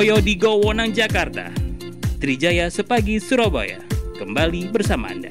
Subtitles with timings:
[0.00, 1.52] Srikoyo di Gowonang, Jakarta.
[2.16, 3.84] Trijaya Sepagi, Surabaya.
[4.16, 5.28] Kembali bersama Anda.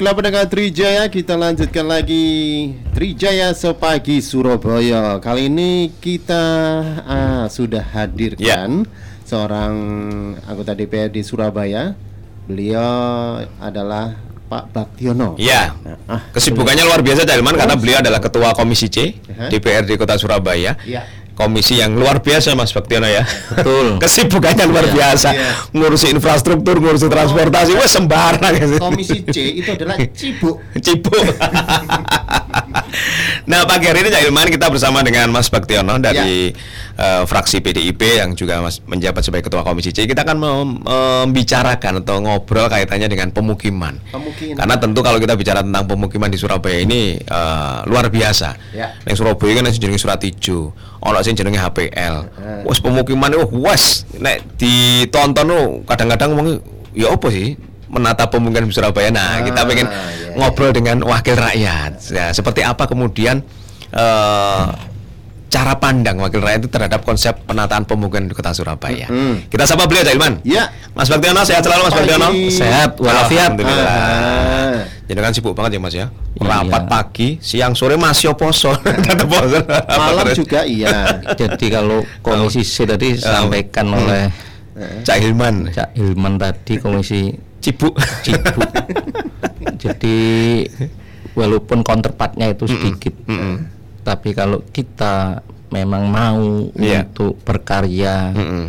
[0.00, 2.24] Baiklah pendengar Trijaya, kita lanjutkan lagi
[2.96, 5.20] Trijaya sepagi Surabaya.
[5.20, 6.40] Kali ini kita
[7.04, 8.88] ah, sudah hadirkan
[9.28, 9.76] seorang
[10.48, 11.92] anggota DPR di Surabaya.
[12.48, 14.16] Beliau adalah
[14.48, 15.36] Pak Baktiono.
[15.36, 15.76] Ya,
[16.08, 19.52] Ah, kesibukannya luar biasa Dalman karena beliau adalah ketua komisi C Aha.
[19.52, 20.80] DPRD Kota Surabaya.
[20.88, 21.04] Ya.
[21.40, 23.24] Komisi yang luar biasa Mas Baktiono ya.
[23.24, 23.96] Betul.
[24.04, 25.32] Kesibukannya luar biasa.
[25.32, 25.56] iya.
[25.72, 28.76] Ngurusi infrastruktur, ngurusi transportasi, wes sembarang.
[28.76, 30.60] Komisi C itu adalah Cibuk.
[30.84, 31.16] Cibuk.
[33.50, 36.54] nah pagi hari ini Cak Ilman kita bersama dengan Mas Baktiono dari
[36.94, 40.06] eh, fraksi PDIP yang juga mas, menjabat sebagai ketua komisi C.
[40.06, 43.98] Kita akan mem- membicarakan atau ngobrol kaitannya dengan pemukiman.
[44.14, 44.54] Pemukiman.
[44.54, 48.54] Karena tentu kalau kita bicara tentang pemukiman di Surabaya ini eh, luar biasa.
[48.70, 48.94] Ya.
[49.02, 50.70] Yang Surabaya kan yang jenenge Surat Ijo,
[51.02, 52.14] ono sing jenenge HPL.
[52.70, 56.62] Wes pemukiman itu wes nek ditonton tuh kadang-kadang ngomong
[56.94, 57.58] ya apa sih
[57.90, 59.10] menata pemukiman di Surabaya.
[59.10, 61.92] Nah, kita Ah, pengen iya, ngobrol dengan wakil rakyat.
[62.08, 63.42] Ya, seperti apa kemudian
[63.90, 64.64] eh,
[65.50, 69.10] cara pandang wakil rakyat itu terhadap konsep penataan pemukiman di Kota Surabaya.
[69.10, 69.50] Mm.
[69.50, 70.34] Kita sapa beliau Cak Ilman.
[70.46, 70.70] Ya.
[70.94, 71.94] Mas Baktiono sehat selalu Mas.
[71.98, 72.28] Baktiono.
[72.54, 73.50] Sehat walafiat.
[73.58, 73.90] Alhamdulillah.
[73.90, 74.78] Ah.
[75.10, 76.06] Jadi kan sibuk banget ya Mas ya.
[76.38, 76.46] Iya.
[76.46, 78.70] Rapat pagi, siang, sore masih poso.
[79.98, 81.18] Malam juga iya.
[81.34, 84.30] Jadi kalau komisi C tadi disampaikan oleh
[85.02, 85.74] Cak Hilman.
[85.74, 87.94] Cak Hilman tadi komisi Cibuk.
[88.20, 88.56] Cibuk.
[89.76, 90.18] Jadi
[91.32, 93.14] walaupun counterpartnya itu sedikit,
[94.00, 96.40] tapi kalau kita memang mau
[96.74, 97.06] Iya.
[97.06, 98.64] untuk berkarya, Mm-mm.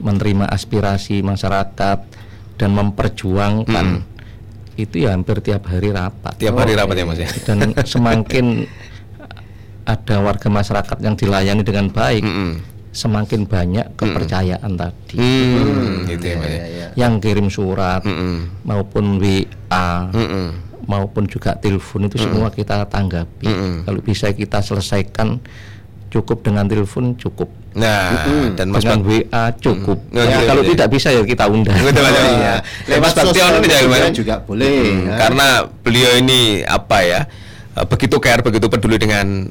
[0.00, 1.98] menerima aspirasi masyarakat
[2.56, 3.86] dan memperjuangkan,
[4.74, 6.40] itu ya hampir tiap hari rapat.
[6.40, 7.28] Tiap hari rapat ya Mas ya.
[7.44, 8.64] dan semakin
[9.92, 12.52] ada warga masyarakat yang dilayani dengan baik, Mm-mm.
[12.90, 15.16] Semakin banyak kepercayaan tadi.
[15.18, 16.62] Hmm, gitu ya ya.
[16.66, 16.86] ya.
[16.98, 18.66] Yang kirim surat Mm-mm.
[18.66, 20.46] maupun WA Mm-mm.
[20.90, 23.46] maupun juga telepon itu semua kita tanggapi.
[23.46, 23.74] Mm-mm.
[23.86, 25.38] Kalau bisa kita selesaikan
[26.10, 27.46] cukup dengan telepon cukup.
[27.70, 28.26] Nah,
[28.58, 30.02] dan Mas dengan WA cukup.
[30.10, 30.18] Mm.
[30.18, 30.70] Ya, Iya, kalau iya.
[30.74, 31.78] tidak bisa ya kita undang.
[31.78, 32.26] Betul, betul.
[32.26, 32.54] Iya.
[32.90, 32.98] Iya.
[32.98, 33.14] Lewat
[33.62, 34.10] ini Hilman.
[34.10, 34.66] juga boleh.
[34.66, 35.14] Hmm, ya.
[35.14, 35.46] Karena
[35.86, 37.20] beliau ini apa ya
[37.78, 39.46] eh, begitu care, begitu peduli dengan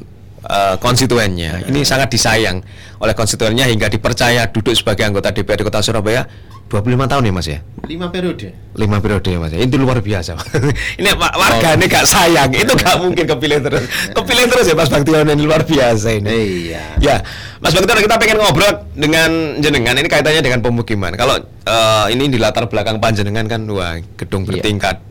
[0.49, 1.63] eh, konstituennya.
[1.63, 2.65] Ini sangat disayang
[2.97, 6.25] oleh konstituennya hingga dipercaya duduk sebagai anggota DPRD Kota Surabaya
[6.67, 7.59] 25 tahun ya Mas ya.
[7.81, 8.53] Lima periode.
[8.77, 9.59] lima periode ya mas ya.
[9.59, 10.39] itu luar biasa
[11.01, 13.83] ini wa- warga ini gak sayang itu gak mungkin kepilih terus
[14.13, 16.31] kepilih terus ya mas Baktiono ini luar biasa ini
[16.69, 16.83] Iya.
[17.01, 17.15] ya
[17.57, 21.35] mas Baktiono kita pengen ngobrol dengan jenengan ini kaitannya dengan pemukiman kalau
[21.65, 24.63] eh, ini di latar belakang panjenengan kan wah gedung Iya.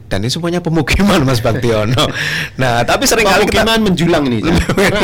[0.08, 2.08] Dan ini semuanya pemukiman mas Baktiono
[2.56, 4.40] nah tapi sering kali kita Pemukiman menjulang ini.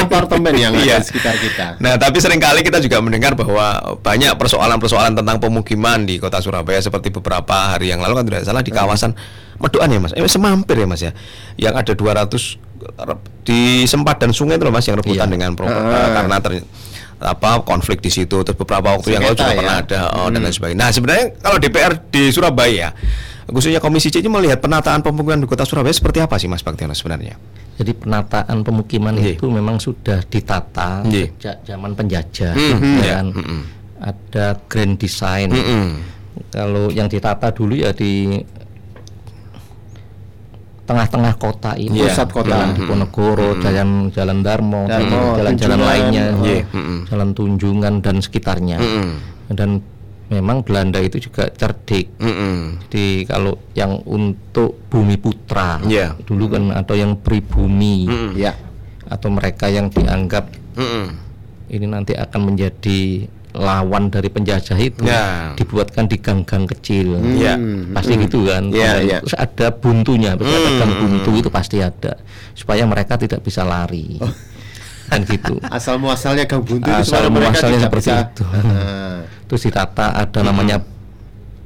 [0.00, 0.96] Apartemen yang Iya.
[0.96, 1.66] ada di sekitar kita.
[1.76, 3.66] Nah, tapi sering kali kita juga mendengar bahwa
[4.00, 8.60] banyak persoalan-persoalan tentang pemukiman di kota Surabaya seperti beberapa hari yang lalu kan tidak salah
[8.60, 9.12] di kawasan
[9.54, 10.12] Meduan ya Mas.
[10.12, 11.12] Eh semampir ya Mas ya.
[11.54, 12.58] Yang ada 200
[13.42, 15.32] di sempat dan sungai itu loh Mas yang rebutan Iya.
[15.32, 16.10] dengan pro- Ah.
[16.14, 16.66] karena ter-
[17.16, 19.56] apa konflik di situ terus beberapa waktu yang lalu juga ya.
[19.56, 20.78] pernah ada oh, dan lain sebagainya.
[20.78, 22.92] Nah, sebenarnya kalau DPR di Surabaya
[23.46, 26.92] khususnya Komisi C ini melihat penataan pemukiman di kota Surabaya seperti apa sih Mas Baktiono
[26.92, 27.36] sebenarnya?
[27.74, 29.34] Jadi penataan pemukiman Iya.
[29.34, 31.26] itu memang sudah ditata Iya.
[31.34, 33.12] sejak zaman penjajah, Mhm, ya iya.
[33.18, 33.26] kan?
[33.34, 33.60] Mhm.
[33.98, 35.48] Ada grand design.
[35.50, 35.86] Mm-mm.
[36.50, 38.38] Kalau yang ditata dulu ya di
[40.84, 42.12] tengah-tengah kota ini, Iya.
[42.12, 42.48] Pusat kota.
[42.52, 46.62] Jalan Diponegoro, Jalan Jalan Darmo, jalan-jalan lainnya, Iya.
[46.68, 46.96] Mhm.
[47.08, 48.78] Jalan Tunjungan dan sekitarnya.
[48.78, 49.08] Mm-mm.
[49.50, 49.80] Dan
[50.26, 52.16] memang Belanda itu juga cerdik.
[52.16, 52.80] Mm-mm.
[52.84, 56.16] Jadi kalau yang untuk bumi putra, Iya.
[56.20, 58.32] dulu kan atau yang pribumi, Mm-mm.
[58.34, 58.56] Ya.
[59.04, 61.06] atau mereka yang dianggap Mm-mm.
[61.68, 65.54] ini nanti akan menjadi lawan dari penjajah itu Ya.
[65.54, 67.54] dibuatkan di gang-gang kecil Ya.
[67.92, 69.18] pasti gitu kan Kemudian ya.
[69.22, 70.80] terus ada buntunya pasti ada Hmm.
[70.80, 72.18] gang buntu itu pasti ada
[72.50, 74.18] supaya mereka tidak bisa lari
[75.14, 75.54] kan gitu.
[75.64, 78.44] Asal muasalnya gang buntu itu Asal muasalnya seperti bisa- itu.
[78.44, 79.22] Ah.
[79.46, 80.80] terus ditata ada namanya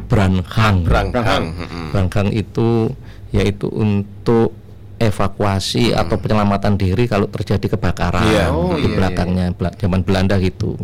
[0.05, 1.45] branhang Branghang.
[1.89, 2.91] branhang itu
[3.29, 4.53] yaitu untuk
[4.99, 8.51] evakuasi atau penyelamatan diri kalau terjadi kebakaran Iya.
[8.51, 10.75] Oh, di iya, belakangnya Bela- zaman Belanda gitu.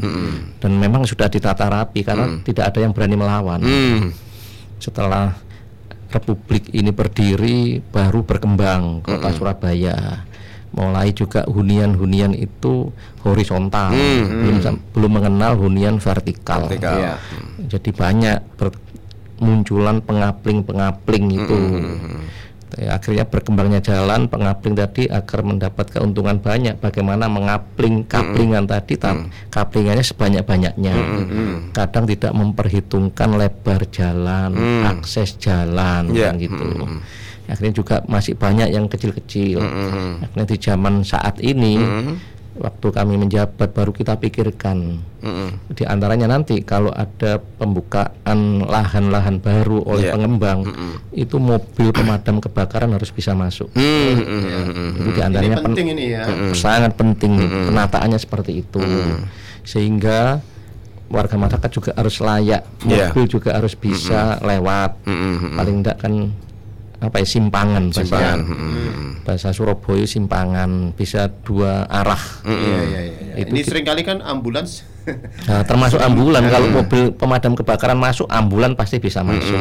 [0.56, 3.58] Dan memang sudah ditata rapi karena tidak ada yang berani melawan.
[3.58, 4.14] Hmm.
[10.74, 12.90] Mulai juga hunian-hunian itu
[13.22, 13.94] horizontal,
[14.26, 16.66] belum sam- belum mengenal hunian vertikal.
[16.66, 16.98] Vertikal.
[16.98, 17.14] Iya.
[17.70, 21.58] Jadi banyak bermunculan pengapling-pengapling itu.
[22.74, 26.74] Ya, akhirnya berkembangnya jalan pengapling tadi agar mendapat keuntungan banyak.
[26.82, 29.14] Bagaimana mengapling kaplingan tadi, ta-
[29.48, 30.94] kaplingannya sebanyak-banyaknya.
[31.70, 34.58] Kadang tidak memperhitungkan lebar jalan,
[34.90, 36.34] akses jalan, Iya.
[36.34, 36.66] kan gitu.
[37.44, 39.60] Akhirnya juga masih banyak yang kecil-kecil.
[40.20, 41.76] Akhirnya di zaman saat ini,
[42.54, 45.02] waktu kami menjabat baru kita pikirkan.
[45.68, 48.08] Di antaranya nanti kalau ada pembukaan
[48.62, 50.14] lahan-lahan baru oleh Iya.
[50.14, 50.58] pengembang
[51.10, 53.68] itu mobil pemadam kebakaran harus bisa masuk.
[53.72, 53.82] Hmm,
[54.14, 54.90] hmm, hmm, hmm.
[54.94, 56.22] itu di Ini antaranya pen- penting ini ya.
[56.52, 57.32] sangat penting
[57.66, 58.78] penataannya seperti itu.
[59.62, 60.40] Sehingga
[61.06, 63.10] warga masyarakat juga harus layak Iya.
[63.10, 65.04] mobil juga harus bisa lewat.
[65.54, 66.12] Paling tidak kan
[67.04, 68.38] apa ya simpangan bahasa- Simpangan,
[69.22, 72.20] bahasa Surabaya simpangan bisa dua arah.
[72.42, 73.00] Iya, iya.
[73.04, 73.34] iya.
[73.38, 74.82] Itu Ini kita- sering kali kan ambulans.
[75.44, 76.48] Nah, termasuk ambulan.
[76.48, 79.60] Kalau mobil pemadam kebakaran masuk ambulan pasti bisa masuk.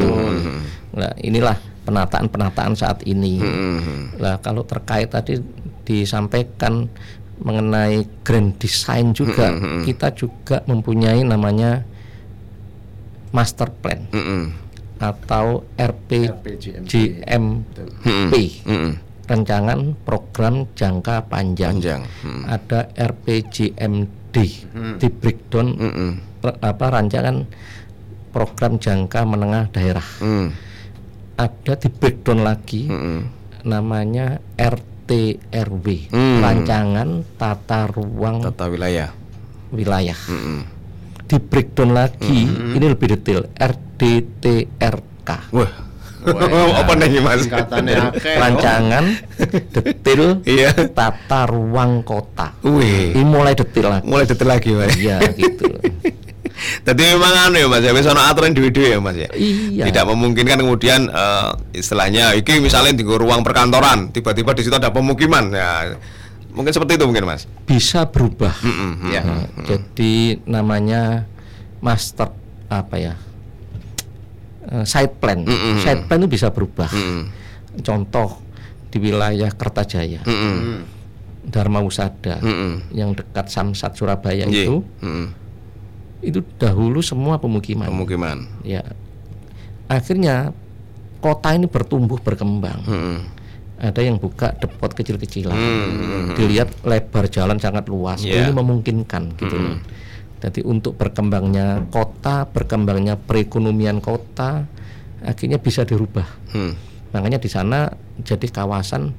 [0.93, 3.43] Nah, inilah penataan-penataan saat ini.
[4.15, 5.43] Nah, kalau terkait tadi
[5.83, 6.87] disampaikan
[7.43, 9.51] mengenai grand design juga
[9.83, 11.83] kita juga mempunyai namanya
[13.31, 14.05] master plan.
[14.13, 14.53] Hmm,
[15.03, 16.63] atau RPJMP.
[19.23, 21.79] Rancangan program jangka panjang.
[21.79, 22.03] Panjang.
[22.23, 22.43] Hmm.
[22.43, 24.35] Ada RPJMD
[24.99, 26.13] di breakdown Hmm.
[26.59, 27.47] apa rancangan
[28.35, 30.03] program jangka menengah daerah.
[30.19, 30.51] Hmm.
[31.39, 33.31] Ada di breakdown lagi Hmm.
[33.63, 36.43] namanya RTRW, Hmm.
[36.43, 39.15] rancangan tata ruang Tata wilayah.
[39.71, 40.19] wilayah.
[40.27, 40.67] Hmm.
[41.33, 45.29] Di breakdown lagi ini lebih detail RDTRK.
[45.49, 45.71] Wah.
[46.29, 47.49] Wah, Apa nih mas?
[48.21, 49.17] Rancangan
[49.73, 50.93] detail Iya.
[50.93, 52.53] tata ruang kota.
[52.61, 53.17] Wih.
[53.17, 54.05] Ini mulai detail lagi.
[54.05, 54.93] Mulai detail lagi mas.
[54.93, 55.73] Iya gitu.
[56.85, 59.29] Jadi memang anu ya mas ya, wis ana aturan dhewe-dhewe ya mas ya.
[59.33, 59.89] Iya.
[59.89, 65.49] Tidak memungkinkan kemudian eh, istilahnya iki misalnya di ruang perkantoran, tiba-tiba di situ ada pemukiman
[65.49, 65.97] ya.
[66.53, 67.49] Mungkin seperti itu mungkin mas.
[67.65, 68.53] Bisa berubah.
[68.61, 69.09] Mm-mm.
[69.09, 69.21] Ya.
[69.21, 71.25] Nah, Jadi namanya
[71.81, 72.29] master
[72.69, 73.13] apa ya?
[74.63, 75.41] Eh, side plan.
[75.41, 75.81] Mm-mm.
[75.81, 76.87] Side plan itu bisa berubah.
[76.87, 77.21] Mm-mm.
[77.81, 78.37] Contoh
[78.87, 80.85] di wilayah Kertajaya, Mm-mm.
[81.43, 82.93] Dharma Usada Mm-mm.
[82.93, 84.69] yang dekat Samsat Surabaya Iya.
[84.69, 85.27] itu Mm-mm.
[86.21, 87.89] itu dahulu semua pemukiman.
[87.89, 88.45] pemukiman.
[88.61, 88.85] Ya.
[89.89, 90.53] Akhirnya
[91.17, 92.85] kota ini bertumbuh berkembang.
[92.85, 93.17] Mm-mm.
[93.83, 95.51] Ada yang buka depot kecil-kecilan.
[95.51, 96.39] Hmm.
[96.39, 98.23] Dilihat lebar jalan sangat luas.
[98.23, 98.47] Iya.
[98.47, 99.75] Ini memungkinkan gitu loh.
[100.39, 104.63] Jadi untuk berkembangnya kota, berkembangnya perekonomian kota
[105.23, 106.27] akhirnya bisa dirubah.
[106.55, 106.79] Hmm.
[107.11, 107.91] Makanya di sana
[108.23, 109.11] jadi kawasan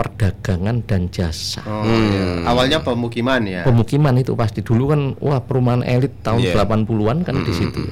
[0.00, 1.60] perdagangan dan jasa.
[1.62, 2.48] Oh, iya.
[2.48, 3.68] Awalnya pemukiman ya.
[3.68, 6.56] Pemukiman itu pasti dulu kan wah perumahan elit tahun Iya.
[6.56, 7.84] 80-an kan di situ.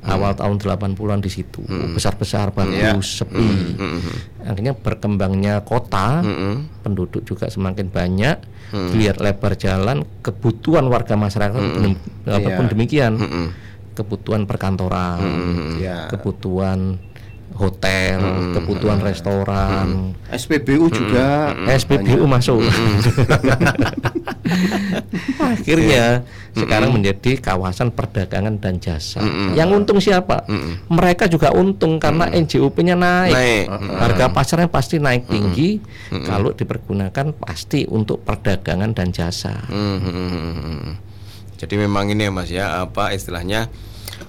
[0.00, 1.60] Awal tahun 80-an di situ.
[1.92, 3.76] Besar-besar bagus, sepi.
[4.40, 6.24] Akhirnya berkembangnya kota,
[6.80, 8.36] penduduk juga semakin banyak.
[8.72, 12.72] Dilihat lebar jalan, kebutuhan warga masyarakat dem- apa pun Iya.
[12.72, 13.12] demikian.
[13.92, 15.20] Kebutuhan perkantoran,
[15.76, 16.08] Ya.
[16.08, 16.96] kebutuhan
[17.56, 18.20] hotel,
[18.52, 21.56] kebutuhan restoran, SPBU juga.
[21.66, 22.60] SPBU masuk.
[25.56, 26.22] Akhirnya
[26.52, 29.24] sekarang menjadi kawasan perdagangan dan jasa.
[29.56, 30.44] Yang untung siapa?
[30.92, 33.34] Mereka juga untung karena NJOP-nya naik.
[33.34, 33.66] Naik.
[33.96, 35.80] Harga pasarnya pasti naik tinggi
[36.28, 39.66] kalau dipergunakan pasti untuk perdagangan dan jasa.
[39.66, 40.94] Hmm, hmm, hmm, hmm.
[41.56, 43.72] Jadi memang ini ya mas ya apa istilahnya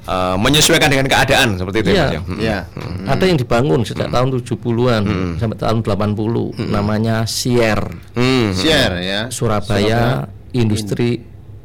[0.08, 2.04] eh, menyesuaikan dengan keadaan seperti itu ya Iya.
[2.04, 2.22] mas ya.
[2.24, 2.40] Hmm.
[2.40, 2.60] Ya.
[3.08, 5.04] Ada yang dibangun sejak tahun 70-an
[5.36, 7.80] sampai tahun 80 namanya Sier
[8.12, 8.52] Hmm.
[8.52, 9.22] Share ya.
[9.28, 11.22] Surabaya Industri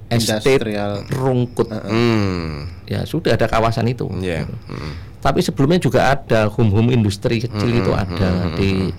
[0.06, 0.92] Estate Industrial.
[1.08, 1.72] Rungkut.
[1.72, 2.68] Hmm.
[2.84, 4.04] Ya, sudah ada kawasan itu.
[4.18, 4.44] Iya.
[4.44, 4.92] Hmm.
[5.18, 8.90] Tapi sebelumnya juga ada home-home industri kecil itu ada di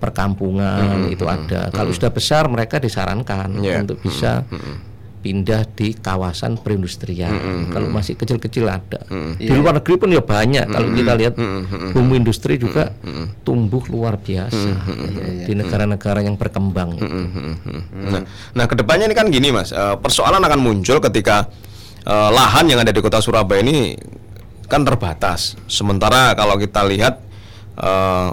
[0.00, 1.70] perkampungan itu ada.
[1.70, 3.86] Kalau sudah besar mereka disarankan Iya.
[3.86, 4.42] untuk bisa
[5.22, 7.70] pindah di kawasan perindustrian.
[7.70, 9.06] Kalau masih kecil-kecil ada.
[9.38, 10.66] Di luar negeri pun ya banyak.
[10.66, 11.34] Kalau kita lihat
[11.94, 12.90] home industri juga
[13.46, 14.70] tumbuh luar biasa
[15.46, 16.98] di negara-negara yang berkembang.
[17.92, 21.46] Nah, nah ke depannya ini kan gini mas, eh, persoalan akan muncul ketika
[22.02, 23.94] eh, lahan yang ada di kota Surabaya ini
[24.66, 25.54] kan terbatas.
[25.70, 27.22] Sementara kalau kita lihat
[27.78, 28.28] eh,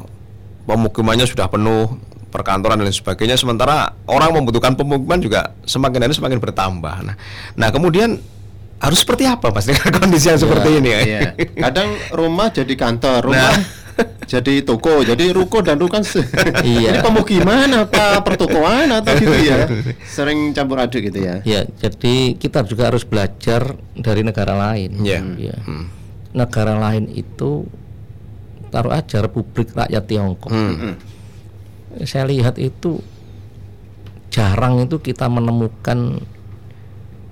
[0.65, 1.98] pemukimannya sudah penuh,
[2.30, 3.36] perkantoran dan lain sebagainya.
[3.36, 6.96] Sementara orang membutuhkan pemukiman juga semakin hari semakin bertambah.
[7.04, 7.16] Nah,
[7.54, 8.22] nah kemudian
[8.80, 11.02] harus seperti apa mas dengan kondisi yang seperti ini ya?
[11.02, 11.20] Iya.
[11.60, 13.78] Kadang rumah jadi kantor, rumah Nah.
[14.32, 16.24] jadi toko, jadi ruko dan ruko kan se-
[16.64, 16.96] Iya.
[16.96, 19.68] Ini pemukiman apa pertokoan atau gitu ya?
[20.08, 21.44] Sering campur aduk gitu ya.
[21.44, 25.04] Ya, jadi kita juga harus belajar dari negara lain.
[25.04, 25.20] Iya.
[25.36, 25.58] Ya.
[26.32, 27.68] Negara lain itu
[28.70, 30.54] taruh aja Republik Rakyat Tiongkok.
[30.54, 30.96] Hmm.
[32.05, 33.01] Saya lihat itu
[34.29, 36.22] jarang itu kita menemukan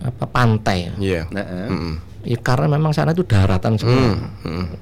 [0.02, 0.94] apa pantai.
[0.98, 1.30] Iya.
[1.30, 1.70] Nah, eh.
[1.70, 1.94] Mm-mm.
[2.28, 4.20] Ya karena memang sana itu daratan semua.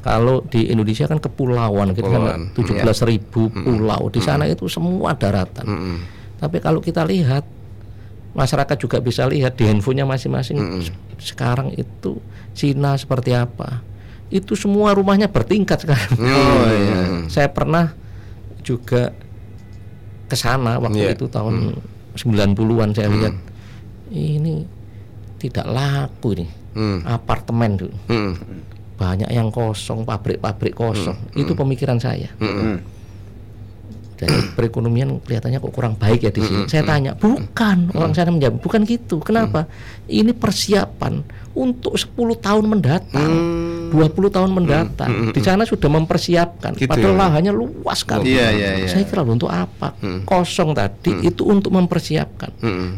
[0.02, 4.10] Kalau di Indonesia kan kepulauan, kita Kepulauan, tujuh belas ribu pulau.
[4.10, 5.66] Di sana itu semua daratan.
[5.68, 5.96] Mm-mm.
[6.42, 7.46] Tapi kalau kita lihat
[8.34, 10.84] masyarakat juga bisa lihat di handphonenya masing-masing
[11.22, 12.18] sekarang itu
[12.58, 13.84] Cina seperti apa.
[14.34, 16.18] Itu semua rumahnya bertingkat sekarang.
[16.18, 17.30] Oh iya.
[17.30, 17.94] Saya pernah
[18.66, 19.14] juga
[20.26, 21.14] ke sana waktu Iya.
[21.14, 21.78] itu tahun
[22.16, 23.36] 90-an saya lihat.
[24.08, 24.66] Ini
[25.38, 26.48] tidak laku ini.
[26.76, 27.00] Hmm.
[27.08, 28.36] apartemen tuh Mm-mm.
[29.00, 31.16] banyak yang kosong pabrik-pabrik kosong.
[31.32, 32.28] Itu pemikiran saya.
[32.36, 32.84] Hmm.
[34.16, 36.66] Dari perekonomian kelihatannya kok kurang baik ya di sini.
[36.72, 39.20] Saya tanya, bukan orang sana menjawab, bukan gitu.
[39.22, 39.68] Kenapa?
[40.06, 43.32] Ini persiapan untuk 10 tahun mendatang,
[43.90, 45.32] 20 tahun mendatang.
[45.32, 46.76] Di sana sudah mempersiapkan.
[46.76, 47.20] Gitu Padahal ya.
[47.26, 48.36] lahannya luas sekali.
[48.36, 48.88] Iya, iya, iya.
[48.92, 49.96] Saya kira untuk apa?
[50.28, 52.52] Kosong tadi itu untuk mempersiapkan.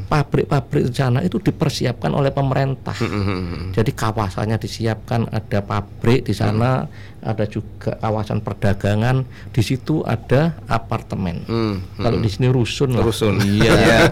[0.10, 2.98] Pabrik-pabrik di sana itu dipersiapkan oleh pemerintah.
[3.72, 6.90] Jadi kawasannya disiapkan, ada pabrik di sana,
[7.28, 11.44] ada juga kawasan perdagangan, di situ ada apartemen.
[11.44, 11.76] Mm.
[12.00, 13.04] Kalau di sini rusun lah.
[13.04, 13.36] Rusun.
[13.48, 14.12] Iya.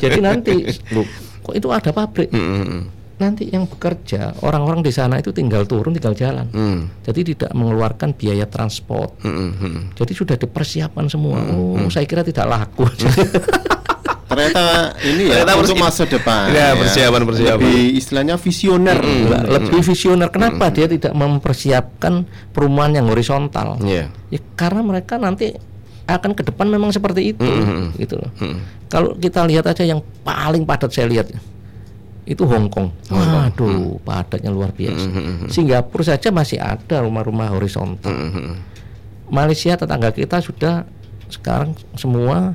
[0.00, 0.54] Jadi nanti,
[0.94, 1.04] loh,
[1.44, 2.30] kok itu ada pabrik?
[2.32, 2.88] Mm-mm.
[3.20, 6.46] Nanti yang bekerja, orang-orang di sana itu tinggal turun, tinggal jalan.
[6.50, 6.80] Mm.
[7.04, 9.20] Jadi tidak mengeluarkan biaya transport.
[9.22, 9.92] Mm-mm.
[9.94, 11.42] Jadi sudah dipersiapkan semua.
[11.52, 12.88] Oh, saya kira tidak laku.
[14.34, 14.64] Ternyata
[15.06, 16.50] ini ya Ternyata untuk masa depan.
[16.50, 17.58] Ya, persiapan-persiapan.
[17.62, 18.98] Lebih istilahnya visioner.
[19.00, 20.28] Lah, lebih visioner.
[20.28, 23.78] Kenapa dia tidak mempersiapkan perumahan yang horizontal?
[23.80, 24.10] Iya.
[24.28, 25.54] Ya, karena mereka nanti
[26.04, 27.48] akan ke depan memang seperti itu,
[27.96, 28.28] gitu loh.
[28.92, 31.32] Kalau kita lihat aja yang paling padat saya lihat
[32.28, 32.92] itu Hong Kong.
[33.08, 35.08] Waduh, padatnya luar biasa.
[35.48, 38.12] Singapura saja masih ada rumah-rumah horizontal.
[39.32, 40.84] Malaysia tetangga kita sudah
[41.32, 42.52] sekarang semua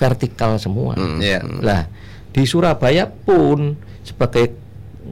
[0.00, 0.96] vertikal semua.
[1.20, 1.44] Iya.
[1.60, 1.84] Lah,
[2.32, 4.56] di Surabaya pun sebagai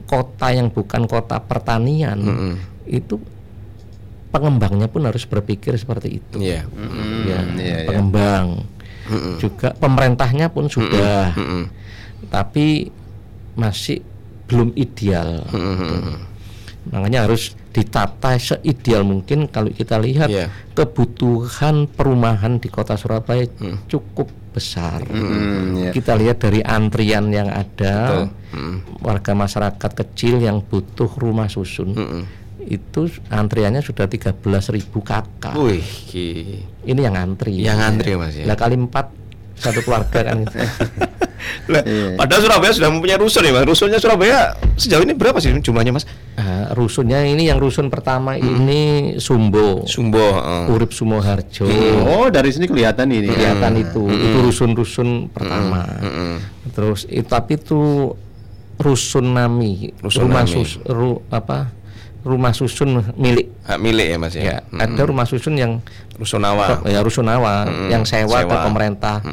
[0.09, 2.17] kota yang bukan kota pertanian,
[2.83, 3.21] itu
[4.29, 6.41] pengembangnya pun harus berpikir seperti itu.
[6.41, 6.65] Iya.
[6.65, 7.87] Hmm, Ya, iya, iya.
[7.87, 8.65] pengembang.
[9.37, 11.33] Juga pemerintahnya pun sudah.
[11.33, 11.63] Mm-mm.
[12.29, 12.89] Tapi
[13.53, 14.01] masih
[14.45, 15.45] belum ideal.
[16.89, 20.49] Makanya harus ditata seideal mungkin kalau kita lihat Iya.
[20.73, 23.45] kebutuhan perumahan di kota Surabaya
[23.85, 24.25] cukup
[24.59, 25.07] besar.
[25.07, 25.91] Hmm, iya.
[25.95, 28.27] Kita lihat dari antrian yang ada,
[28.99, 31.95] warga masyarakat kecil yang butuh rumah susun.
[32.59, 34.43] Itu antriannya sudah 13.000
[35.01, 35.55] kakak.
[35.55, 35.81] Wih,
[36.83, 37.55] Ini yang antri.
[37.63, 38.45] Yang antri, Mas, ya.
[38.45, 39.18] Lah kali empat
[39.59, 40.55] satu keluarga kan itu.
[41.65, 42.13] Lah, Iya.
[42.15, 43.63] padahal Surabaya sudah mempunyai rusun ya, Mas.
[43.63, 44.37] Rusunnya Surabaya
[44.75, 46.03] sejauh ini berapa sih jumlahnya, Mas?
[46.35, 50.63] Ah, rusunnya ini yang rusun pertama ini Sumbo, Sumbo, heeh.
[50.69, 51.63] Urip Sumoharjo.
[52.05, 53.29] Oh, dari sini kelihatan ini.
[53.29, 55.87] Kelihatan itu, itu rusun-rusun pertama.
[55.97, 56.33] Mm-mm.
[56.69, 58.11] Terus itu tapi itu
[58.75, 60.53] rusun Nami, Rusun rumah Nami.
[60.53, 61.71] sus, ru- apa?
[62.19, 63.47] Rumah susun milik.
[63.63, 64.43] Hak milik ya, Mas ya.
[64.43, 65.79] Ya, ada rumah susun yang
[66.19, 66.83] Rusunawa.
[66.83, 68.65] ya rusunawa yang sewa, ke Sewa.
[68.67, 69.23] pemerintah.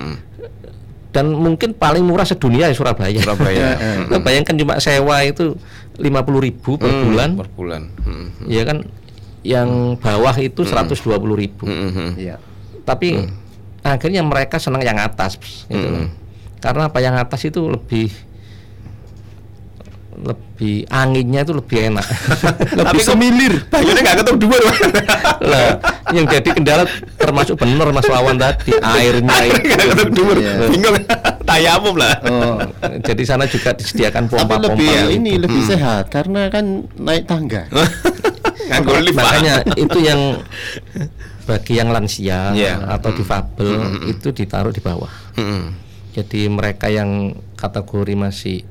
[1.10, 3.16] Dan mungkin paling murah sedunia ya Surabaya.
[3.18, 3.74] Surabaya.
[4.12, 5.56] Nah, bayangkan cuma sewa itu
[5.98, 7.30] 50.000 ribu per bulan.
[7.34, 7.82] per bulan.
[8.04, 8.26] Mm.
[8.46, 8.84] Ya kan
[9.42, 10.94] yang bawah itu 120.000
[11.34, 11.64] ribu.
[11.66, 12.20] Mm-mm.
[12.20, 12.36] Iya.
[12.84, 13.18] Tapi
[13.80, 16.06] akhirnya mereka senang yang atas gitu loh.
[16.62, 18.12] Karena apa yang atas itu lebih
[20.16, 22.06] lebih anginnya itu lebih enak.
[22.88, 23.68] Tapi semilir.
[23.68, 24.58] Banyaknya nggak ketemu dua
[25.52, 25.68] lah,
[26.10, 26.84] yang jadi kendala
[27.16, 29.86] termasuk bener Mas Wawan tadi airnya Nggak itu.
[29.92, 30.32] ketemu dua.
[30.34, 30.52] Iya.
[30.72, 30.96] Bingung.
[31.46, 32.14] Tayamum lah.
[32.24, 32.56] Oh.
[33.04, 34.66] Jadi sana juga disediakan Tapi pompa-pompa.
[34.72, 35.08] lebih itu.
[35.14, 36.64] ini lebih sehat karena kan
[36.96, 37.68] naik tangga.
[38.66, 39.14] Pak.
[39.14, 40.42] Makanya itu yang
[41.46, 42.82] bagi yang lansia Iya.
[42.98, 45.12] atau difabel itu ditaruh di bawah.
[45.38, 45.70] Mm-mm.
[46.10, 48.66] Jadi mereka yang kategori masih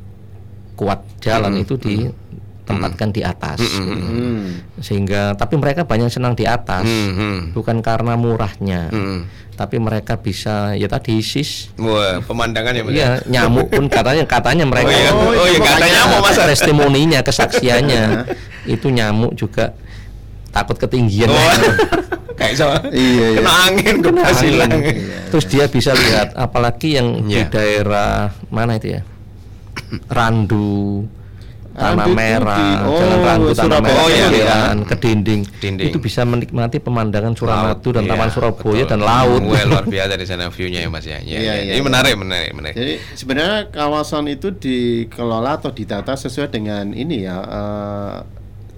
[0.75, 3.59] kuat jalan itu ditempatkan di atas.
[3.75, 4.61] Hmm.
[4.77, 6.83] Sehingga tapi mereka banyak senang di atas.
[6.83, 7.51] Mm-mm.
[7.51, 8.91] Bukan karena murahnya.
[8.91, 9.25] Mm-mm.
[9.55, 12.91] Tapi mereka bisa ya tadi sis Wah, pemandangan ya, Mas.
[12.91, 16.35] Iya, nyamuk pun katanya katanya mereka Oh iya, Oh, oh, iya katanya mau Mas.
[16.35, 18.03] testimoninya, kesaksiannya
[18.75, 19.71] itu nyamuk juga
[20.51, 21.31] takut ketinggian.
[21.31, 21.39] Oh.
[22.35, 22.75] Kayak sama.
[22.91, 23.39] Iya, iya.
[23.39, 24.35] Kena angin, kena Angin.
[24.35, 24.71] silang.
[25.31, 27.47] Terus dia bisa lihat apalagi yang di Iya.
[27.47, 28.11] daerah
[28.51, 29.07] mana itu ya?
[30.07, 31.05] Randu
[31.75, 32.87] Tanah Rambut Merah.
[32.87, 33.83] Oh, Jalan Ranggu Tanah Surabaya.
[33.83, 34.59] Merah, Oh, iya, iya.
[34.79, 35.41] ke dinding.
[35.59, 35.87] Dinding.
[35.91, 38.87] Itu bisa menikmati pemandangan Suramadu dan Laut, Taman iya, Surabaya betul.
[38.87, 39.41] dan laut.
[39.43, 41.19] Wah, luar biasa di sana view-nya ya Mas ya.
[41.19, 41.53] Iya, Iya, iya.
[41.59, 41.83] iya, Ini iya.
[41.83, 42.75] menarik, menarik, menarik.
[42.79, 48.17] Jadi sebenarnya kawasan itu dikelola atau ditata sesuai dengan ini ya eh,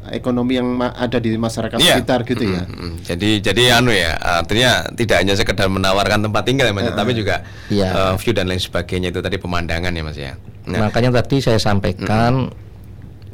[0.07, 2.01] ekonomi yang ada di masyarakat Iya.
[2.01, 2.65] sekitar gitu ya.
[2.65, 2.93] Mm, mm.
[3.05, 7.13] Jadi jadi anu ya, artinya tidak hanya sekedar menawarkan tempat tinggal ya Mas, ya, tapi
[7.13, 7.93] juga Iya.
[7.93, 10.33] eh, view dan lain sebagainya itu tadi pemandangan ya Mas ya.
[10.67, 12.51] Nah, Makanya tadi saya sampaikan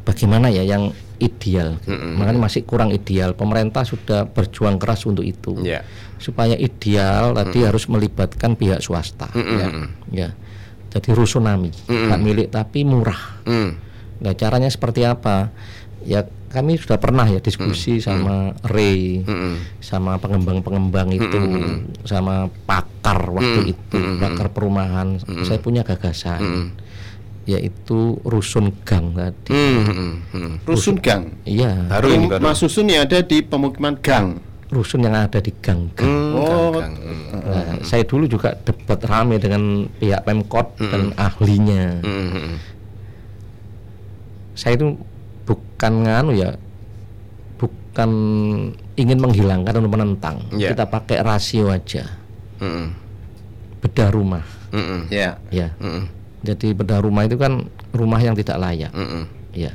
[0.04, 1.80] bagaimana ya yang ideal.
[2.20, 3.34] Makanya masih kurang ideal.
[3.34, 5.56] Pemerintah sudah berjuang keras untuk itu.
[5.64, 5.82] Iya.
[6.20, 9.32] Supaya ideal tadi harus melibatkan pihak swasta.
[9.34, 9.68] Ya.
[10.12, 10.30] ya.
[10.94, 13.42] Jadi rusunami, hak milik tapi murah.
[13.50, 13.70] mm,
[14.22, 15.50] Nah, caranya seperti apa?
[16.06, 16.22] Ya
[16.54, 21.34] kami sudah pernah ya diskusi sama Ray, mm, sama pengembang-pengembang itu,
[22.06, 25.18] sama pakar waktu itu, pakar perumahan.
[25.42, 26.78] Saya punya gagasan,
[27.44, 29.52] yaitu rusun gang tadi.
[29.52, 30.54] mm, mm, mm.
[30.64, 31.36] Rusun gang.
[31.44, 32.40] Iya, Baru ini baru.
[32.40, 34.40] Rumah susun yang ada di pemukiman gang.
[34.70, 36.02] rusun yang ada di gang-gang.
[36.02, 37.46] Mm, Oh, gang, gang, mm.
[37.46, 39.62] Nah, saya dulu juga debat rame dengan
[39.94, 42.02] pihak Pemkot dan ahlinya.
[42.02, 42.56] Mm, mm,
[44.54, 44.98] Saya itu
[45.44, 46.58] bukan nganu ya,
[47.58, 48.10] bukan
[48.96, 50.38] ingin menghilangkan atau menentang.
[50.50, 50.74] Iya.
[50.74, 52.06] Kita pakai rasio aja.
[52.58, 52.88] mm, mm,
[53.78, 55.38] Bedah rumah, mm, mm, Ya.
[55.50, 55.70] ya.
[55.78, 56.04] mm, mm,
[56.44, 59.24] Jadi bedah rumah itu kan rumah yang tidak layak, mm, mm.
[59.54, 59.72] ya.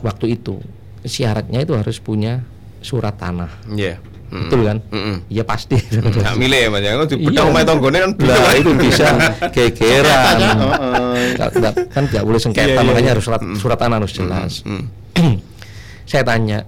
[0.00, 0.58] Waktu itu
[1.02, 2.46] syaratnya itu harus punya
[2.78, 3.98] surat tanah, Iya.
[4.30, 4.78] Mm, betul kan?
[4.80, 5.16] mm, mm.
[5.28, 5.76] Iya pasti.
[5.76, 6.90] Nggak milih ya Mas ya.
[6.92, 7.26] Kalau di Iya.
[7.26, 9.06] bedah omah tanggone kan Lah itu bisa
[9.54, 10.14] gegeran.
[10.32, 10.72] Tanya, oh,
[11.12, 13.12] eh, Nggak- nggak- kan tidak boleh sengketa, Iya, iya, makanya iya.
[13.12, 14.52] harus surat surat tanah harus jelas.
[14.62, 14.84] Mm,
[16.08, 16.58] Saya tanya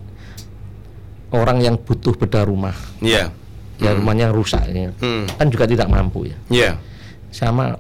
[1.31, 3.31] orang yang butuh bedah rumah, Iya.
[3.77, 6.37] ya rumahnya rusak, ya, Mm, kan juga tidak mampu ya.
[6.49, 6.71] Iya.
[7.31, 7.75] Sama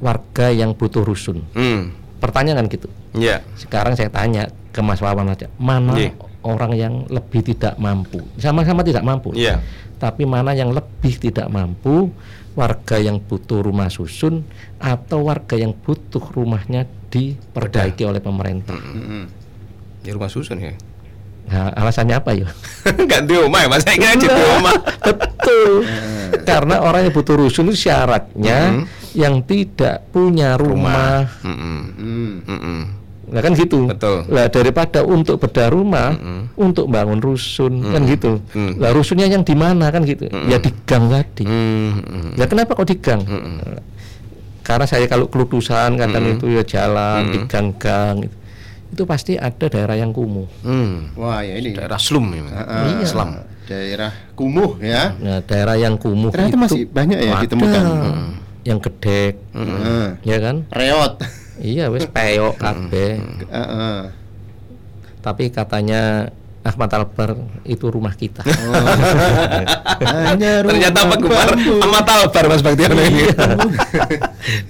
[0.00, 1.44] warga yang butuh rusun.
[1.52, 2.88] Mm, Pertanyaan kan gitu.
[3.16, 3.40] Iya.
[3.56, 6.12] Sekarang saya tanya ke Mas Wawan aja, mana Iya.
[6.44, 8.20] orang yang lebih tidak mampu?
[8.36, 9.32] Sama-sama tidak mampu.
[9.32, 9.60] Iya.
[9.96, 12.12] Tapi mana yang lebih tidak mampu?
[12.50, 14.42] Warga yang butuh rumah susun
[14.76, 18.74] atau warga yang butuh rumahnya diperbaiki oleh pemerintah?
[18.74, 19.24] mm-mm.
[20.02, 20.74] Ya rumah susun ya.
[21.50, 22.46] Nah, alasannya apa ya?
[23.02, 23.82] Enggak di rumah ya Mas.
[23.82, 24.74] Saya kira di rumah.
[25.06, 25.72] Betul.
[26.46, 31.26] Karena orang yang butuh rusun itu syaratnya yang tidak punya rumah.
[31.42, 32.30] Mm, mm, Hmm.
[32.46, 32.82] mm, mm.
[33.30, 33.86] Nah kan gitu.
[33.86, 34.26] Betul.
[34.26, 36.14] Lah daripada untuk bedah rumah,
[36.54, 38.38] untuk bangun rusun kan gitu.
[38.54, 38.78] Mm.
[38.78, 40.30] Lah rusunnya yang di mana kan gitu?
[40.46, 41.46] Ya di gang tadi.
[41.46, 42.30] Mm, mm.
[42.38, 43.22] Lah kenapa kok di gang?
[43.26, 43.82] Nah,
[44.60, 48.36] Karena saya kalau kelutusan kadang itu ya jalan di gang-gang itu.
[48.90, 50.50] Itu pasti ada daerah yang kumuh.
[50.62, 51.14] Mm.
[51.14, 51.70] Wah, ya ini.
[51.72, 52.42] Daerah slum ya.
[52.50, 53.06] Ah, Iya.
[53.06, 53.30] Slum.
[53.64, 55.14] Daerah kumuh ya.
[55.16, 57.42] Nah, daerah yang kumuh Ternyata itu masih banyak ya ada.
[57.46, 57.82] ditemukan.
[58.60, 60.06] Yang gedek, Heeh.
[60.20, 60.56] ya kan?
[60.68, 61.14] Reot.
[61.60, 63.20] Iya, wes peyok kabeh.
[63.46, 63.98] Heeh.
[65.20, 68.44] Tapi katanya Ahmad Albar itu rumah kita.
[70.28, 71.32] Hanya Ternyata bambu.
[71.80, 73.32] amat albar Mas Baktiano ini.
[73.32, 73.56] nah,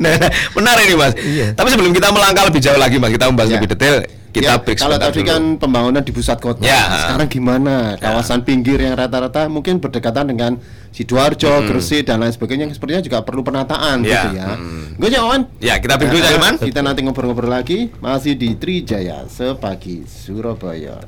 [0.15, 1.13] nah, menarik nih Mas.
[1.59, 3.55] Tapi sebelum kita melangkah lebih jauh lagi Mas, kita membahas Ya.
[3.59, 3.97] lebih detail.
[4.31, 5.31] Kita Ya, break kalau tadi dulu.
[5.35, 6.87] kan pembangunan di pusat kota, Ya.
[7.03, 7.99] sekarang gimana?
[7.99, 10.55] Kawasan pinggir yang rata-rata mungkin berdekatan dengan
[10.95, 14.55] sidoarjo, Gresik dan lain sebagainya, yang sepertinya juga perlu penataan Ya, gitu ya.
[14.55, 15.03] hmm.
[15.03, 15.51] Gue Wan.
[15.59, 16.55] Ya, kita break dulu, Jalman.
[16.63, 21.03] Kita nanti ngobrol-ngobrol lagi masih di Trijaya sepagi Surabaya.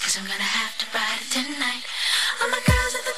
[0.00, 1.84] Cause I'm gonna have to ride it tonight.
[2.42, 3.13] All my girls at the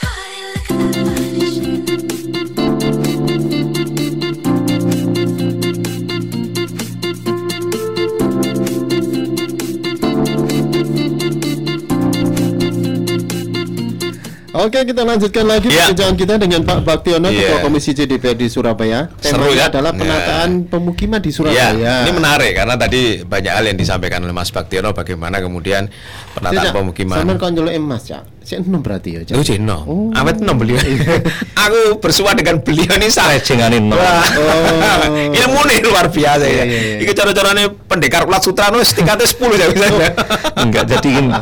[14.67, 15.95] Oke, kita lanjutkan lagi Iya.
[15.95, 17.39] perbincangan kita dengan Pak Baktiono, Iya.
[17.39, 19.07] Ketua Komisi CDPRD Surabaya.
[19.23, 19.71] Seru ya?
[19.71, 20.01] adalah Iya.
[20.03, 21.95] penataan pemukiman di Ya, Surabaya.
[22.03, 25.87] ini menarik karena tadi banyak hal yang disampaikan oleh Mas Baktiono bagaimana kemudian
[26.35, 27.23] penataan pemukiman.
[27.23, 28.36] Sama nyeluk emas, Cak.
[28.47, 29.35] Saya enam berarti ya, Cak.
[29.35, 29.79] Oh, Jeno.
[29.91, 30.15] Oh.
[30.15, 30.79] Awet nom beliau.
[31.67, 33.99] Aku bersua dengan beliau ini saya Lejenganin nom.
[33.99, 34.23] Wah.
[34.39, 35.35] Oh.
[35.43, 36.65] Ilmu nih luar biasa Iya, ya.
[36.65, 36.97] iya, iya.
[37.03, 39.87] Iki cara-caranya pendekar ulat sutra nulis tingkatnya 10 ya bisa.
[40.63, 41.33] Enggak jadi gini.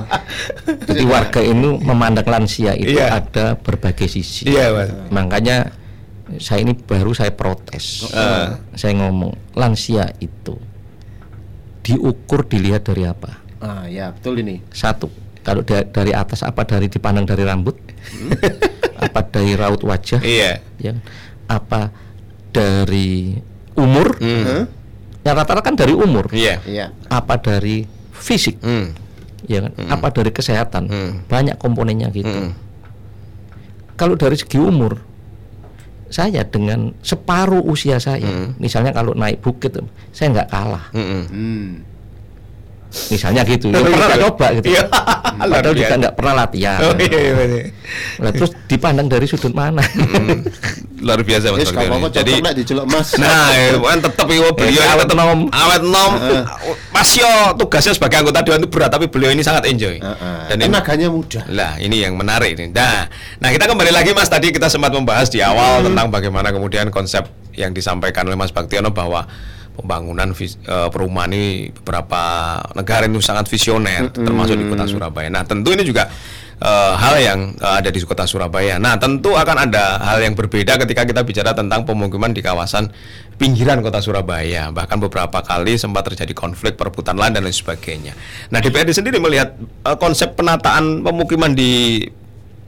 [0.88, 3.21] Jadi warga ini memandang lansia itu Iya.
[3.21, 4.49] ada berbagai sisi.
[4.49, 4.88] Iya, Mas.
[5.12, 5.77] Makanya
[6.40, 8.09] saya ini baru saya protes.
[8.17, 8.64] Ah.
[8.73, 10.57] Saya ngomong lansia itu
[11.85, 13.45] diukur dilihat dari apa?
[13.61, 14.64] Ah, ya, betul ini.
[14.73, 15.12] Satu,
[15.44, 17.76] kalau da- dari atas apa dari dipandang dari rambut?
[19.04, 20.24] apa dari raut wajah?
[20.24, 20.59] Iya.
[20.80, 20.92] Ya.
[21.46, 21.92] Apa
[22.50, 23.37] dari
[23.76, 24.16] umur?
[24.18, 24.64] Hah?
[25.24, 26.33] Ya rata-rata kan dari umur.
[26.33, 26.64] Iya.
[26.64, 26.87] Iya.
[27.09, 28.61] Apa dari fisik?
[28.61, 28.96] Hmm.
[29.44, 29.72] ya kan?
[29.92, 30.85] Apa dari kesehatan?
[30.88, 31.11] Hmm.
[31.28, 32.33] Banyak komponennya gitu.
[32.33, 32.57] Hmm.
[33.94, 34.98] Kalau dari segi umur,
[36.09, 38.57] saya dengan separuh usia saya, Hmm.
[38.57, 39.76] misalnya kalau naik bukit,
[40.11, 40.85] saya nggak kalah.
[40.96, 41.24] Hmm.
[41.28, 41.70] Hmm.
[43.11, 43.74] Misalnya gitu.
[43.74, 44.66] Ya, pernah tak coba gitu.
[44.70, 44.83] Iya.
[45.35, 46.78] Padahal juga nggak pernah latihan.
[46.80, 47.62] Oh, iya, iya, iya.
[48.22, 49.83] Nah, terus dipandang dari sudut mana?
[49.83, 50.46] Hmm.
[51.04, 51.68] Luar biasa Mas
[52.14, 52.40] Jadi
[52.87, 53.09] Mas.
[53.20, 55.40] Nah, ya, kan tetap itu beliau Eh, awet nom.
[55.52, 56.12] awet nom.
[56.88, 57.28] Mas yo
[57.59, 60.00] tugasnya sebagai anggota dewan itu berat, tapi beliau ini sangat enjoy.
[60.48, 61.44] Dan ini, Tenaganya mudah.
[61.50, 62.72] lah ini yang menarik ini.
[62.72, 66.88] Nah, nah kita kembali lagi Mas tadi kita sempat membahas di awal tentang bagaimana kemudian
[66.88, 69.26] konsep yang disampaikan oleh Mas Baktiono bahwa
[69.74, 72.22] pembangunan vis- eh, perumahan ini beberapa
[72.72, 75.28] negara itu sangat visioner termasuk di kota Surabaya.
[75.28, 76.06] Nah, tentu ini juga
[76.54, 78.78] eh, hal yang eh, ada di kota Surabaya.
[78.78, 82.88] Nah, tentu akan ada hal yang berbeda ketika kita bicara tentang pemukiman di kawasan
[83.34, 84.70] pinggiran kota Surabaya.
[84.70, 88.14] Bahkan beberapa kali sempat terjadi konflik perebutan lahan dan lain sebagainya.
[88.54, 92.06] Nah, DPRD sendiri melihat eh, konsep penataan pemukiman di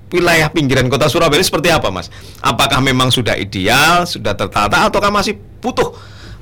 [0.07, 2.11] wilayah pinggiran kota Surabaya ini seperti apa, Mas?
[2.39, 5.95] Apakah memang sudah ideal, sudah tertata, ataukah masih butuh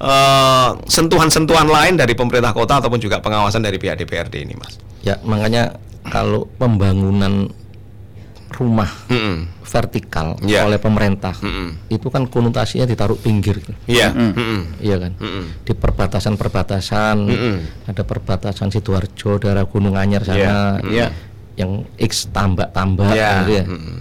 [0.04, 4.76] eh, sentuhan-sentuhan lain dari pemerintah kota ataupun juga pengawasan dari pihak DPRD ini, Mas?
[5.00, 7.48] ya, makanya kalau pembangunan
[8.50, 9.50] rumah Mm-mm.
[9.64, 10.62] vertikal Ya.
[10.62, 11.90] oleh pemerintah Mm-mm.
[11.90, 13.58] itu kan konotasinya ditaruh pinggir.
[13.84, 14.14] Iya.
[14.14, 14.78] Mm-mm.
[14.78, 15.12] Iya kan?
[15.18, 15.44] Mm-mm.
[15.60, 17.56] Di perbatasan-perbatasan Mm-mm.
[17.88, 20.86] ada perbatasan Sidoarjo, daerah Gunung Anyar sana, Iya.
[20.86, 21.06] Iya.
[21.56, 23.30] yang X tambak-tambak Iya.
[23.42, 23.64] gitu ya.
[23.66, 23.98] Mm-mm.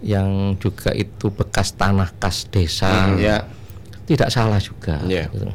[0.00, 3.44] yang juga itu bekas tanah kas desa, Ya.
[4.10, 4.98] Tidak salah juga.
[5.06, 5.30] Iya.
[5.30, 5.46] gitu.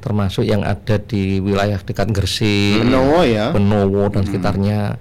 [0.00, 3.52] Termasuk yang ada di wilayah dekat Gresik, Benowo ya.
[3.52, 4.96] Benowo dan sekitarnya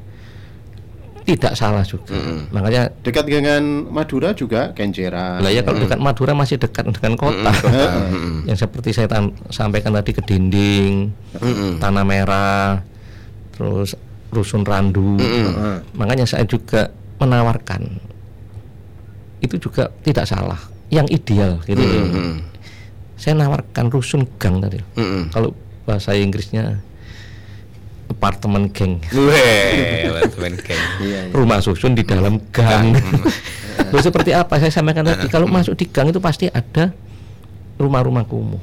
[1.23, 2.19] tidak salah juga.
[2.51, 5.39] Makanya Dekat dengan Madura juga Kenjeran.
[5.39, 7.53] lah ya kalau dekat Madura masih dekat dengan kota.
[7.53, 7.91] Heeh.
[8.51, 9.07] yang seperti saya
[9.47, 11.15] sampaikan tadi ke dinding,
[11.79, 12.83] tanah merah,
[13.55, 13.95] terus
[14.35, 15.15] rusun randu.
[15.15, 15.85] Heeh.
[15.95, 16.91] Makanya saya juga
[17.23, 17.87] menawarkan
[19.39, 21.81] itu juga tidak salah, yang ideal gitu.
[23.19, 24.79] Saya nawarkan rusun gang tadi.
[24.97, 25.29] Mm-mm.
[25.29, 26.81] Kalau bahasa Inggrisnya
[28.09, 28.97] apartemen geng.
[30.09, 30.83] Apartemen geng.
[30.99, 31.33] Iya, iya.
[31.33, 32.97] rumah susun di dalam gang.
[33.93, 36.91] Loh, seperti apa saya sampaikan tadi kalau masuk di gang itu pasti ada
[37.79, 38.59] rumah-rumah kumuh.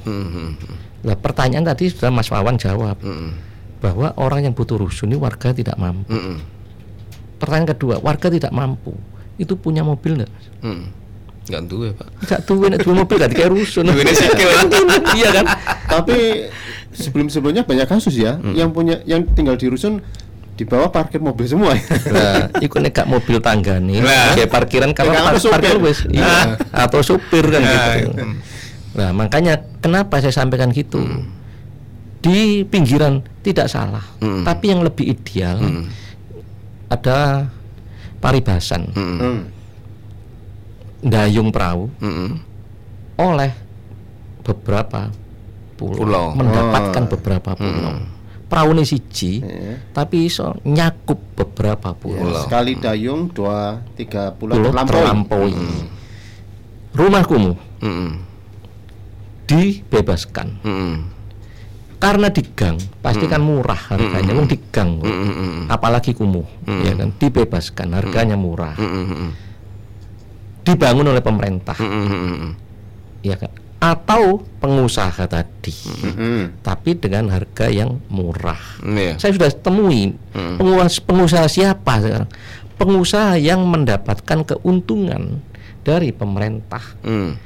[1.07, 2.99] Lah pertanyaan tadi sudah Mas Wawan jawab
[3.79, 6.11] bahwa orang yang butuh rusun ini warga tidak mampu.
[7.37, 8.93] Pertanyaan kedua, warga tidak mampu.
[9.37, 10.33] Itu punya mobil enggak?
[11.47, 11.49] Mm.
[11.49, 12.09] Nggak duwe, Pak.
[12.27, 13.85] Enggak tuh nek duwe mobil gak kayak rusun.
[13.87, 14.49] Duwene sikil.
[15.19, 15.47] iya kan?
[15.87, 16.17] Tapi
[16.91, 20.03] sebelum-sebelumnya banyak kasus ya yang punya yang tinggal di rusun
[20.57, 21.77] di bawah parkir mobil semua.
[22.09, 24.33] Lah, iku nek gak mobil tangga nih, Lah.
[24.33, 25.53] kayak parkiran karena par atau supir.
[25.53, 28.11] parkir wis, iya, atau supir kan Nah, gitu.
[28.97, 31.05] Nah, makanya kenapa saya sampaikan gitu?
[32.19, 34.43] Di pinggiran tidak salah, Hmm.
[34.43, 35.61] tapi yang lebih ideal
[36.89, 37.53] ada
[38.19, 39.53] paribasan, Hmm.
[41.07, 42.31] Dayung perahu Mm-mm.
[43.16, 43.55] oleh
[44.42, 45.11] beberapa
[45.75, 46.27] pulau, Pulau.
[46.35, 47.11] mendapatkan Oh.
[47.12, 47.95] beberapa pulau.
[48.47, 49.83] Perahu ini siji, Iya.
[49.90, 52.31] tapi iso nyakup beberapa pulau.
[52.40, 55.03] sekali dayung dua tiga pulau Pulau terlampaui.
[55.51, 55.55] terlampaui.
[56.92, 58.11] Rumah kumuh Mm-mm.
[59.45, 60.95] dibebaskan Mm-mm.
[61.97, 65.09] karena di gang pasti kan murah harganya, wong di gang kok.
[65.09, 65.66] Mm-mm.
[65.66, 69.31] apalagi kumuh, ya kan dibebaskan harganya murah, Mm-mm.
[70.66, 72.59] Dibangun oleh pemerintah, Mm-mm.
[73.22, 75.70] ya kan atau pengusaha tadi,
[76.02, 76.64] Mm-mm.
[76.64, 78.59] tapi dengan harga yang murah.
[78.83, 79.20] Iya.
[79.20, 82.26] Saya sudah temui pengusaha, pengusaha siapa sekarang?
[82.76, 85.38] Pengusaha yang mendapatkan keuntungan
[85.87, 87.38] dari pemerintah, Hmm.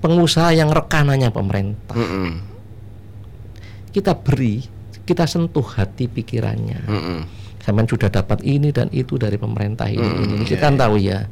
[0.00, 1.98] pengusaha yang rekanannya pemerintah.
[1.98, 2.30] Mm-mm.
[3.92, 4.64] Kita beri,
[5.04, 6.88] kita sentuh hati pikirannya.
[6.88, 7.20] Mm-mm.
[7.62, 10.02] Sampean sudah dapat ini dan itu dari pemerintah ini.
[10.02, 10.42] ini.
[10.42, 11.30] Kita kan tahu ya.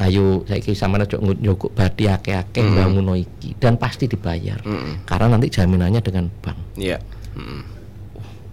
[0.00, 4.56] Ayo saya kira sama aja nyokok badi ake-ake bangun iki dan pasti dibayar.
[5.04, 6.80] Karena nanti jaminannya dengan bank.
[6.80, 6.96] Iya.
[7.36, 7.76] Mm-mm.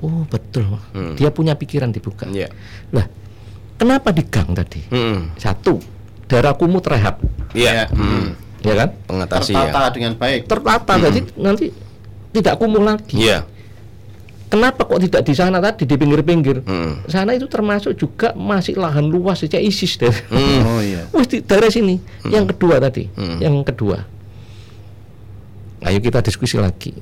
[0.03, 0.83] Oh betul, Mas.
[1.15, 2.27] dia punya pikiran dibuka.
[2.27, 2.51] Iya.
[2.91, 3.07] Lah,
[3.79, 4.83] kenapa di gang tadi?
[4.91, 5.39] Mm-mm.
[5.39, 5.79] Satu,
[6.27, 7.23] darah kumut rehab,
[7.55, 7.87] Iya.
[7.87, 8.35] Mm.
[8.67, 8.89] ya kan?
[9.07, 9.71] Pengatasi ya.
[9.71, 10.51] Tertata dengan baik.
[10.51, 11.71] Tertata, jadi nanti
[12.35, 13.15] tidak kumul lagi.
[13.15, 13.47] Iya.
[14.53, 16.61] Kenapa kok tidak di sana tadi di pinggir-pinggir?
[16.61, 17.09] Mm.
[17.09, 20.13] Sana itu termasuk juga masih lahan luas saja ISIS deh.
[20.61, 21.09] Oh iya.
[21.09, 21.97] Wih di daerah sini.
[22.29, 23.09] Yang kedua tadi,
[23.41, 24.05] yang kedua.
[25.81, 26.93] Ayo kita diskusi lagi.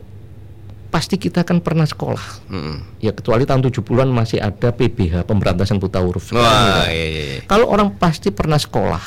[0.95, 2.47] Pasti kita kan pernah sekolah.
[2.47, 3.03] Mm.
[3.03, 6.31] Ya kecuali tahun 70-an masih ada PBH pemberantasan buta huruf.
[6.31, 7.23] Wah, iya iya.
[7.35, 7.41] iya.
[7.51, 9.03] Kalau orang pasti pernah sekolah,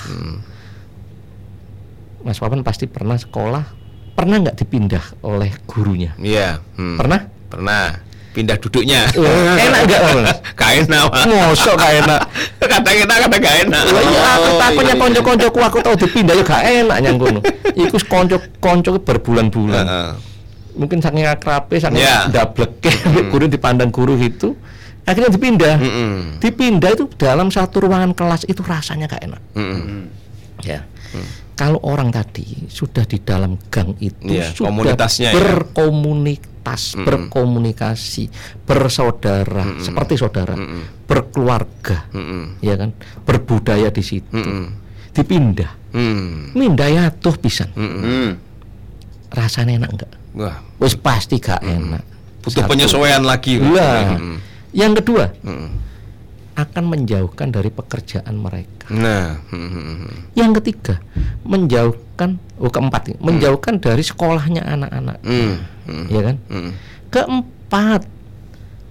[2.29, 3.65] Mas Wawan pasti pernah sekolah,
[4.13, 6.13] pernah nggak dipindah oleh gurunya?
[6.21, 6.61] Iya.
[6.77, 7.01] Hmm.
[7.01, 7.21] Pernah?
[7.49, 8.13] Pernah.
[8.35, 9.07] Pindah duduknya.
[9.65, 10.37] enak nggak Mas?
[10.59, 11.03] Gak enak.
[11.07, 11.23] Pak.
[11.31, 12.21] Ngosok gak enak.
[12.59, 13.83] Kata kita kata gak enak.
[13.87, 17.41] Lah iya aku Oh, takutnya iya, konco-koncoku aku tahu dipindah ya gak enak nyang kono.
[17.87, 19.85] Iku konco-konco berbulan-bulan.
[20.75, 22.27] Mungkin saking akrabe, saking Ya.
[22.27, 22.91] ndableke
[23.31, 24.59] guru dipandang guru itu
[25.07, 25.79] akhirnya dipindah.
[25.79, 26.43] Mm-mm.
[26.43, 29.41] Dipindah itu dalam satu ruangan kelas itu rasanya gak enak.
[29.55, 30.11] Mm-mm.
[30.67, 30.83] Ya.
[31.55, 35.31] Kalau orang tadi sudah di dalam gang itu Iya, sudah komunitasnya
[36.65, 38.25] berkomunitas, berkomunikasi,
[38.65, 40.57] bersaudara, seperti saudara,
[41.05, 42.57] berkeluarga, Mm-mm.
[42.59, 44.33] ya kan, berbudaya di situ.
[44.33, 44.81] Mm-mm.
[45.13, 46.57] Dipindah, Mm.
[46.59, 47.71] mindah ya tuh pisan.
[47.77, 48.35] Hmm.
[49.31, 50.11] Rasanya enak enggak?
[50.35, 52.03] Wah, Wes pasti gak enak.
[52.43, 52.71] butuh Satu.
[52.73, 53.57] penyesuaian lagi.
[53.57, 54.19] Iya.
[54.19, 54.37] Mm-mm.
[54.75, 55.71] Yang kedua, Mm-mm.
[56.55, 58.87] Akan menjauhkan dari pekerjaan mereka.
[58.95, 60.35] Nah, mm-mm.
[60.39, 61.03] Yang ketiga,
[61.43, 65.19] menjauhkan oh keempat, nih, menjauhkan dari sekolahnya anak-anak.
[65.27, 65.55] Mm.
[65.91, 66.05] Mm.
[66.09, 66.37] Ya kan?
[66.47, 66.71] Mm.
[67.11, 68.03] Keempat,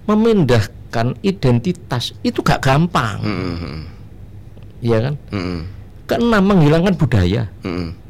[0.04, 3.80] memindahkan identitas itu gak gampang, Mm.
[4.84, 5.14] ya kan?
[5.32, 5.60] Mm.
[6.04, 7.48] Keenam, menghilangkan budaya.
[7.64, 8.03] Mm.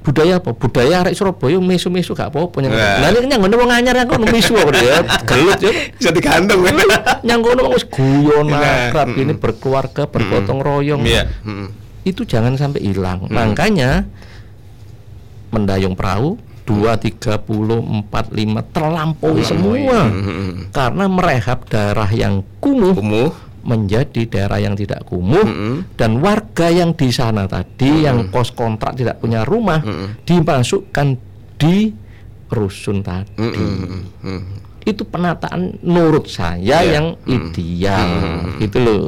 [0.00, 0.56] Budaya apa?
[0.56, 2.72] Budaya arek Surabaya mesu-mesu gak apa-apa nyang.
[2.72, 5.04] Lah ini nyang ngono wong anyar yang kono mesu apa ya?
[5.28, 5.72] Gelut ya.
[5.92, 6.64] Bisa digantung.
[7.28, 11.04] Nyang kono wis guyon Nah, akrab ini berkeluarga, bergotong royong.
[11.04, 11.28] Iya.
[12.00, 13.28] Itu jangan sampai hilang.
[13.28, 14.08] Makanya
[15.52, 20.06] mendayung perahu dua tiga puluh empat lima terlampaui semua
[20.70, 23.30] karena merehab daerah yang kumuh Kumuh.
[23.62, 25.74] Menjadi daerah yang tidak kumuh Mm-mm.
[25.94, 29.80] dan warga yang di sana tadi yang kos kontrak tidak punya rumah
[30.24, 31.08] dimasukkan
[31.56, 31.92] di
[32.48, 34.00] rusun tadi Mm.
[34.20, 34.42] Mm.
[34.82, 36.96] itu penataan menurut saya Iya.
[36.96, 38.08] yang ideal
[38.56, 39.04] gitu loh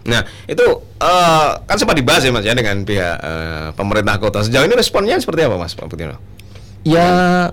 [0.00, 0.64] Nah, itu
[0.96, 4.40] eh, kan sempat dibahas ya Mas ya dengan pihak eh, pemerintah kota.
[4.40, 6.16] Sejauh ini responnya seperti apa Mas Pak Putino?
[6.82, 7.46] ya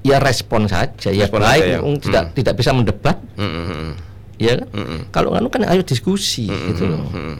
[0.00, 1.78] ya respon saja ya Respon baik saja ya.
[1.98, 3.92] tidak tidak bisa mendebat Mm, mm, mm.
[4.42, 4.98] Ya kan Mm-mm.
[5.08, 7.36] kalau anu kan ayo diskusi gitu loh Mm.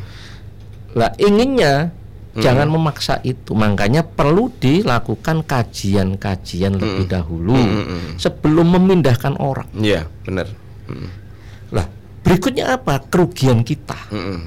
[0.95, 1.91] lah inginnya
[2.33, 7.59] jangan memaksa itu makanya perlu dilakukan kajian-kajian lebih dahulu
[8.17, 10.47] sebelum memindahkan orang Iya, benar.
[10.87, 11.09] Mm.
[11.71, 11.87] lah
[12.23, 14.41] berikutnya apa kerugian kita Mm-mm.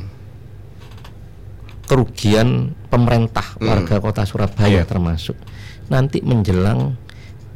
[1.85, 4.83] kerugian pemerintah warga kota Surabaya Iya.
[4.83, 5.37] termasuk
[5.85, 6.97] nanti menjelang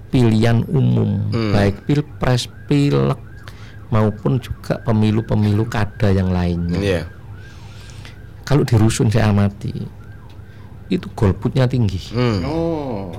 [0.10, 3.18] pilihan umum baik pilpres pilek
[3.90, 7.02] maupun juga pemilu-pemilu kada yang lainnya Iya.
[8.44, 9.74] kalau di rusun saya amati
[10.90, 12.40] itu golputnya tinggi Mm.
[12.46, 13.14] Oh,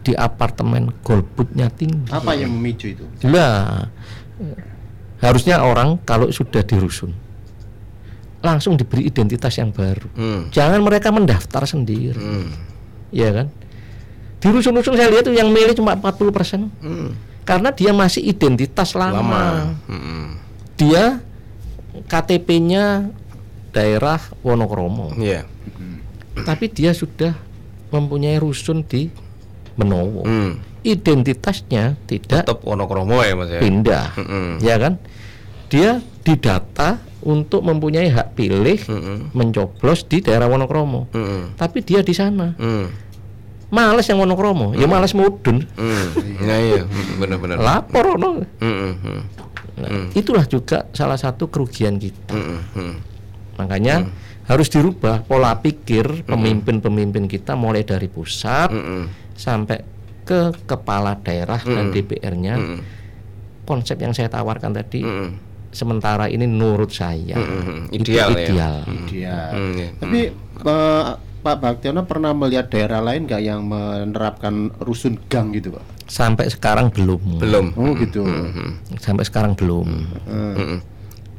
[0.00, 3.04] di apartemen golputnya tinggi apa yang memicu itu?
[3.22, 3.88] lah
[5.20, 7.12] harusnya orang kalau sudah di rusun
[8.40, 10.42] langsung diberi identitas yang baru Mm.
[10.48, 12.48] jangan mereka mendaftar sendiri Mm.
[13.12, 13.46] ya kan
[14.40, 17.12] di rusun-rusun saya lihat tuh yang milih cuma 40 persen Mm.
[17.42, 19.42] Karena dia masih identitas lama, Lama.
[19.86, 20.24] Mm-mm.
[20.74, 21.18] dia
[22.02, 23.10] KTP-nya
[23.70, 25.46] daerah Wonokromo Iya.
[26.42, 27.34] tapi dia sudah
[27.90, 29.10] mempunyai rusun di
[29.74, 30.52] Menowo Mm.
[30.82, 33.60] identitasnya tidak Tetap Wonokromo ya Mas ya.
[33.60, 34.48] pindah Mm-mm.
[34.60, 34.94] ya kan
[35.66, 39.30] dia didata untuk mempunyai hak pilih Mm-mm.
[39.32, 41.54] mencoblos di daerah Wonokromo Mm-mm.
[41.54, 43.09] tapi dia di sana Mm.
[43.70, 46.06] Males yang Wonokromo ya males mudun Mm.
[46.40, 47.56] Nah, iya, Mm, benar-benar.
[47.56, 48.42] lapor no.
[48.58, 49.22] Mm.
[49.76, 52.34] Nah, itulah juga salah satu kerugian kita.
[52.34, 53.08] Mm.
[53.56, 54.08] makanya
[54.44, 58.72] harus dirubah pola pikir pemimpin-pemimpin kita mulai dari pusat
[59.32, 59.84] sampai
[60.22, 62.56] ke kepala daerah dan DPR-nya.
[63.62, 65.04] Konsep yang saya tawarkan tadi
[65.70, 67.92] sementara ini menurut saya Mm-mm.
[67.92, 68.42] itu Ideal ya.
[68.42, 68.74] ideal.
[69.06, 69.38] Dia.
[69.52, 69.88] Hmm, iya.
[69.94, 70.20] Tapi
[70.64, 71.08] eh,
[71.40, 75.84] Pak Baktiono pernah melihat daerah lain nggak yang menerapkan rusun gang gitu, Pak?
[76.04, 77.40] Sampai sekarang belum.
[77.40, 77.66] Belum.
[77.80, 78.28] Oh gitu.
[79.00, 79.88] Sampai sekarang belum.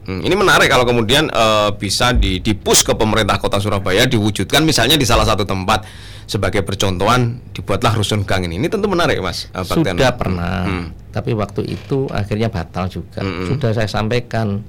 [0.01, 4.97] Hmm, ini menarik kalau kemudian eh, bisa di dipus ke pemerintah Kota Surabaya diwujudkan misalnya
[4.97, 5.85] di salah satu tempat
[6.25, 8.57] sebagai percontohan dibuatlah rusun gang ini.
[8.57, 9.45] Ini tentu menarik, Mas.
[9.53, 9.93] Baktian.
[9.93, 10.85] Sudah pernah, Hmm.
[11.13, 13.21] tapi waktu itu akhirnya batal juga.
[13.21, 14.65] Sudah saya sampaikan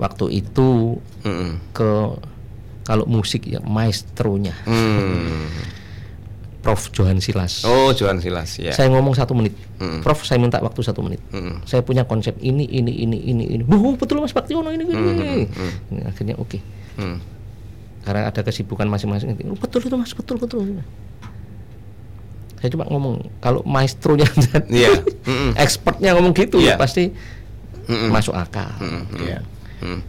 [0.00, 1.60] waktu itu Mm-mm.
[1.76, 1.92] ke
[2.90, 5.46] kalau musik ya maestronya Hmm.
[6.60, 7.64] Prof Johan Silas.
[7.64, 8.76] Oh, Johan Silas ya.
[8.76, 10.04] Saya ngomong satu menit, Mm.
[10.04, 11.16] Prof saya minta waktu satu menit.
[11.32, 11.64] Mm.
[11.64, 13.62] Saya punya konsep ini, ini, ini, ini, ini.
[13.64, 15.24] Oh, betul Mas Baktiono ini, ini, ini.
[15.88, 16.60] Ini Akhirnya oke.
[17.00, 17.16] Hmm.
[18.04, 19.40] Karena ada kesibukan masing-masing.
[19.48, 20.84] Oh, betul itu Mas, betul betul.
[22.60, 24.28] Saya cuma ngomong kalau maestronya
[24.68, 25.00] Iya.
[25.24, 25.56] Mm-mm.
[25.64, 26.76] expertnya ngomong gitu Iya.
[26.76, 27.08] pasti
[27.88, 28.12] Mm-mm.
[28.12, 28.68] masuk akal.
[29.16, 29.40] Iya.
[29.80, 30.04] Hmm.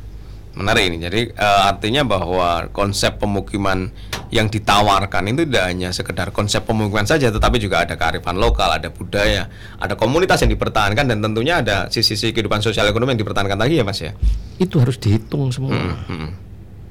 [0.52, 0.98] Menarik ini.
[1.00, 3.88] Jadi eh, artinya bahwa konsep pemukiman
[4.32, 8.88] yang ditawarkan itu tidak hanya sekedar konsep pemukiman saja, tetapi juga ada kearifan lokal, ada
[8.92, 13.80] budaya, ada komunitas yang dipertahankan dan tentunya ada sisi-sisi kehidupan sosial ekonomi yang dipertahankan lagi
[13.80, 14.12] ya, Mas ya.
[14.60, 15.76] Itu harus dihitung semua.
[16.08, 16.32] Hmm.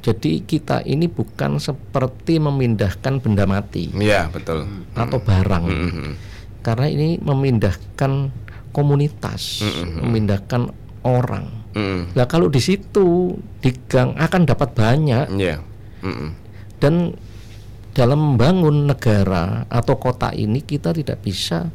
[0.01, 4.65] Jadi kita ini bukan seperti memindahkan benda mati Iya, betul.
[4.97, 5.65] atau barang.
[5.69, 6.13] Hmm.
[6.65, 8.33] Karena ini memindahkan
[8.73, 9.61] komunitas,
[10.01, 10.73] memindahkan
[11.05, 11.60] orang.
[11.71, 12.11] Hmm.
[12.13, 15.63] Nah, kalau di situ di gang akan dapat banyak Iya.
[16.01, 16.33] Hmm.
[16.81, 17.13] dan
[17.93, 21.69] dalam membangun negara atau kota ini kita tidak bisa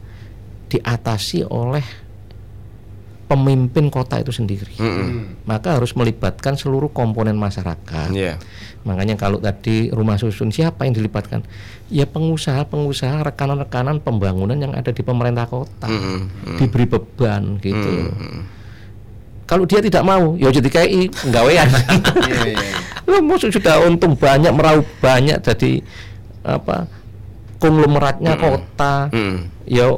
[0.71, 1.83] diatasi oleh
[3.25, 4.77] pemimpin kota itu sendiri.
[5.49, 8.13] Maka harus melibatkan seluruh komponen masyarakat.
[8.13, 8.37] Iya.
[8.85, 11.41] Makanya kalau tadi rumah susun siapa yang dilibatkan?
[11.89, 15.89] Ya pengusaha-pengusaha, rekanan-rekanan pembangunan yang ada di pemerintah kota.
[15.89, 16.29] Hmm.
[16.61, 18.13] Diberi beban gitu.
[19.45, 21.69] Kalau dia tidak mau, ya jadi KI penggawean.
[23.09, 25.85] Lah, maksud sudah untung banyak meraup banyak jadi
[26.41, 26.89] apa
[27.61, 29.13] konglomeratnya kota.
[29.13, 29.53] Hmm.
[29.69, 29.93] Ya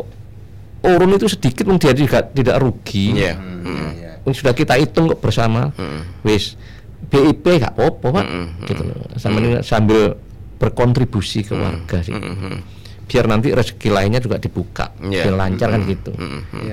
[0.84, 3.16] urun itu sedikit pun dia tidak tidak rugi.
[3.16, 3.40] Iya.
[3.40, 4.12] Iya.
[4.28, 5.72] Yang sudah kita hitung kok bersama.
[6.28, 6.60] Wis
[7.08, 8.26] BIP gak apa-apa, Pak.
[8.68, 9.00] Gitu loh.
[9.16, 10.02] Sambil, sambil
[10.60, 12.12] berkontribusi ke warga sih.
[13.08, 15.32] Biar nanti rezeki lainnya juga dibuka, Iya.
[15.32, 16.12] biar lancar kan gitu.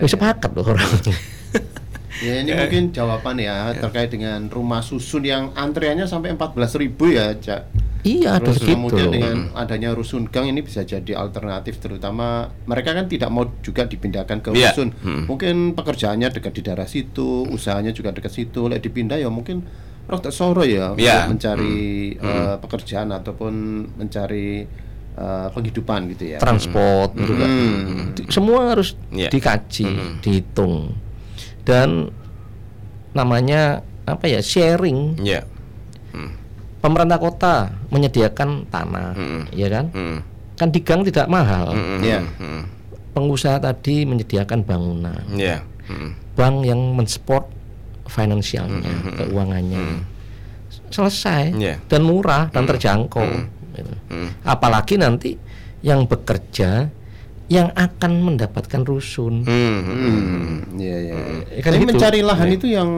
[0.03, 0.91] Wis sepakat loh orang.
[2.17, 7.35] Ya ini mungkin jawaban ya terkait dengan rumah susun yang antreannya sampai 14.000 ribu ya,
[7.35, 7.63] Cak.
[8.05, 12.93] iya, ada Terus segitu kemudian dengan adanya rusun gang ini bisa jadi alternatif terutama mereka
[12.93, 14.71] kan tidak mau juga dipindahkan ke Iya.
[14.71, 14.93] rusun.
[15.27, 18.69] Mungkin pekerjaannya dekat di daerah situ, usahanya juga dekat situ.
[18.69, 19.65] Lek dipindah ya mungkin
[20.05, 21.77] rada soro ya untuk mencari
[22.15, 23.53] eh, pekerjaan ataupun
[23.97, 24.69] mencari
[25.15, 26.39] eh, penghidupan gitu ya.
[26.39, 27.47] transport juga.
[28.13, 29.31] Di- Semua harus Iya.
[29.31, 29.87] dikaji,
[30.21, 30.93] dihitung.
[31.65, 32.13] Dan
[33.13, 35.17] namanya apa ya sharing.
[35.21, 35.43] Iya.
[36.85, 39.17] Pemerintah kota menyediakan tanah,
[39.57, 39.89] ya kan?
[39.97, 40.19] Hmm.
[40.61, 41.73] Kan di gang tidak mahal.
[42.05, 42.21] Iya.
[42.37, 42.69] Hmm.
[43.17, 45.25] Pengusaha tadi menyediakan bangunan.
[45.33, 45.65] Iya.
[45.89, 46.13] Hmm.
[46.37, 47.49] Bank yang mensupport
[48.05, 50.05] finansialnya, keuangannya.
[50.93, 51.81] Selesai Iya.
[51.89, 53.25] dan murah dan terjangkau.
[53.73, 53.95] Gitu.
[54.45, 55.41] Apalagi nanti
[55.81, 56.93] yang bekerja
[57.53, 59.45] yang akan mendapatkan rusun.
[59.45, 59.79] Hmm.
[59.85, 61.15] Hmm, iya iya.
[61.53, 61.91] Ya kan Tapi gitu.
[61.93, 62.89] mencari lahan itu yang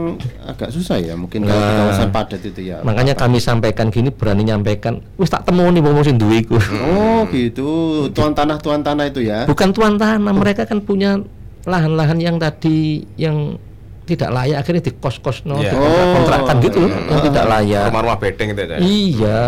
[0.46, 1.78] agak susah ya, mungkin kalau di Nah.
[1.82, 2.78] kawasan padat itu ya.
[2.86, 6.62] Makanya kami sampaikan gini berani nyampaikan, wis tak temu nih wong sing duwe iku.
[6.94, 9.50] Oh gitu, tuan tanah tuan tanah itu ya.
[9.50, 11.18] Bukan tuan tanah, mereka kan punya
[11.66, 13.58] lahan-lahan yang tadi yang
[14.06, 15.74] tidak layak akhirnya dikos-kos no, Iya.
[16.14, 17.90] kontrakan gitu loh, yang tidak layak.
[17.90, 18.78] Rumah-rumah bedeng itu ya.
[18.78, 19.40] Iya,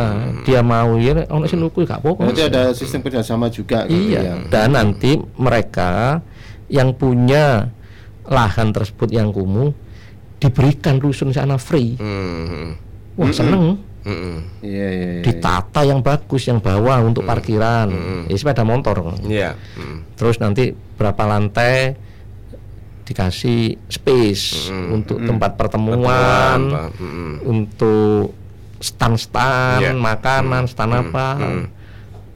[0.43, 2.27] dia mau ya ono sing nuku gak apa-apa.
[2.27, 4.21] Berarti ada sistem kerjasama juga gitu ya.
[4.21, 6.19] Iya, dan nanti mereka
[6.67, 7.71] yang punya
[8.27, 9.71] lahan tersebut yang kumuh
[10.43, 11.95] diberikan rusun sana free.
[11.97, 12.75] Hmm.
[13.15, 13.79] Wah, seneng.
[14.07, 14.43] Hmm.
[14.63, 15.11] Iya iya.
[15.19, 15.23] iya.
[15.23, 17.91] Ditata yang bagus yang bawah untuk parkiran.
[18.31, 19.15] Ya, sepeda motor.
[19.27, 19.55] Iya.
[19.79, 20.07] Hmm.
[20.15, 21.95] Terus nanti berapa lantai
[23.09, 26.93] dikasih space untuk tempat pertemuan, Apa?
[26.93, 27.41] Hmm.
[27.43, 28.37] untuk
[28.79, 29.93] stand-stand Iya.
[29.97, 31.27] makanan, stand apa.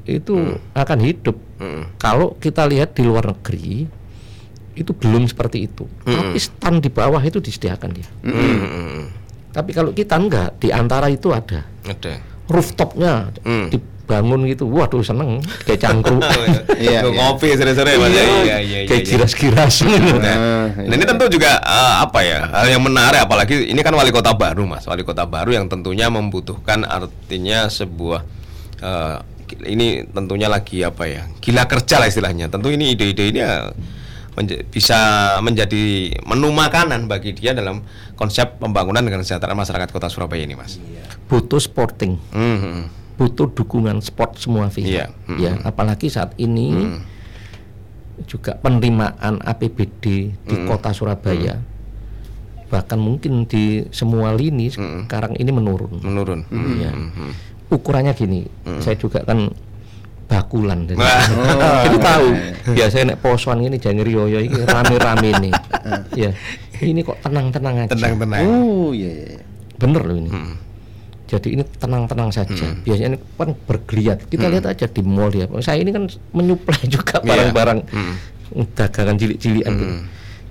[0.02, 0.34] Itu
[0.72, 1.36] akan hidup.
[1.96, 3.86] Kalau kita lihat di luar negeri
[4.72, 5.84] itu belum seperti itu.
[6.02, 8.08] Tapi stand di bawah itu disediakan dia.
[8.24, 9.12] Hmm.
[9.52, 12.16] Tapi kalau kita enggak, di antara itu ada Ada.
[12.48, 13.68] rooftopnya Hmm.
[13.68, 16.20] dibangun bangun gitu waduh seneng kayak cangkruk
[16.76, 17.00] Iya, iya.
[17.08, 18.10] ngopi sore-sore Mas.
[18.10, 18.20] ya.
[18.20, 18.78] Iya, iya, iya.
[18.84, 19.08] kayak iya.
[19.08, 20.36] giras-giras Nah,
[20.72, 24.32] Nah, ini tentu juga eh, apa ya hal yang menarik apalagi ini kan wali kota
[24.32, 28.20] baru mas wali kota baru yang tentunya membutuhkan artinya sebuah
[28.78, 29.16] eh,
[29.64, 33.68] ini tentunya lagi apa ya gila kerja lah istilahnya tentu ini ide-ide ini ya
[34.32, 34.98] menja- bisa
[35.38, 35.84] menjadi
[36.24, 37.84] menu makanan bagi dia dalam
[38.14, 40.80] konsep pembangunan dengan kesejahteraan masyarakat kota Surabaya ini mas.
[41.28, 42.84] butuh sporting Hmm, hmm.
[43.14, 45.38] Butuh dukungan sport semua Iya, pihak mm-mm.
[45.38, 47.00] ya apalagi saat ini Hmm.
[48.24, 51.58] juga penerimaan APBD di kota Surabaya
[52.66, 56.40] bahkan mungkin di semua lini sekarang ini menurun menurun.
[56.74, 56.88] Ya.
[56.88, 57.32] Hmm, hmm.
[57.68, 58.48] ukurannya gini
[58.78, 59.52] saya juga kan
[60.24, 61.24] bakulan jadi Wah.
[61.84, 62.26] jadi tahu
[62.72, 65.52] biasanya nek posoan ini jangan rioyo ini rame-rame nih
[66.24, 66.30] ya
[66.80, 68.40] ini kok tenang-tenang aja Tenang-tenang.
[68.42, 69.26] Oh iya iya.
[69.30, 69.42] iya.
[69.76, 70.54] bener loh ini Hmm.
[71.32, 75.80] Jadi ini tenang-tenang saja biasanya ini kan bergeliat kita lihat aja di mall ya saya
[75.80, 77.26] ini kan menyuplai juga Iya.
[77.26, 78.14] barang-barang Hmm.
[78.70, 79.94] dagangan cilik-cilikan gitu.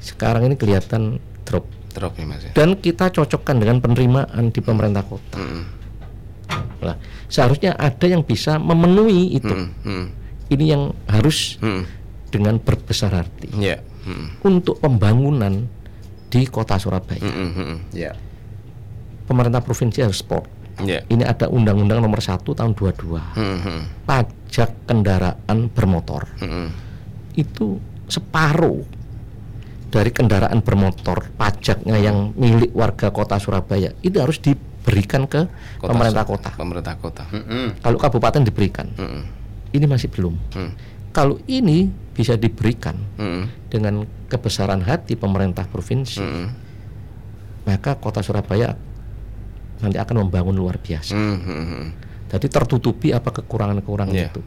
[0.02, 2.52] sekarang ini kelihatan drop Drop nih mas ya.
[2.52, 5.66] dan kita cocokkan dengan penerimaan di pemerintah kota Hmm.
[6.82, 9.70] Lah, seharusnya ada yang bisa memenuhi itu Hmm.
[9.84, 10.06] Hmm.
[10.50, 11.86] ini yang harus Hmm.
[12.28, 13.80] dengan berbesar hati Ya.
[14.02, 14.34] Hmm.
[14.42, 15.70] untuk pembangunan
[16.28, 17.38] di kota Surabaya Hmm.
[17.46, 17.52] Hmm.
[17.54, 17.78] Hmm.
[17.94, 18.18] Ya.
[19.24, 20.50] pemerintah provinsi harus sport
[20.84, 21.00] Ya.
[21.08, 23.58] ini ada undang-undang nomor 1 tahun 22 Hmm.
[23.60, 23.82] Hmm.
[24.04, 26.70] pajak kendaraan bermotor Hmm.
[27.34, 28.84] itu separuh
[29.88, 36.24] dari kendaraan bermotor pajaknya yang milik warga kota Surabaya itu harus diberikan ke Kota pemerintah
[36.24, 37.24] kota Pemerintah kota.
[37.30, 37.80] Mm-mm.
[37.80, 39.24] kalau kabupaten diberikan Hmm.
[39.70, 40.72] ini masih belum Hmm.
[41.12, 43.48] kalau ini bisa diberikan Hmm.
[43.66, 46.48] dengan kebesaran hati pemerintah provinsi Hmm.
[47.62, 48.74] maka kota Surabaya
[49.82, 51.38] nanti akan membangun luar biasa Hmm.
[51.42, 51.66] Hmm.
[51.66, 51.86] Hmm.
[52.28, 54.30] jadi tertutupi apa kekurangan-kekurangan Iya.
[54.30, 54.42] itu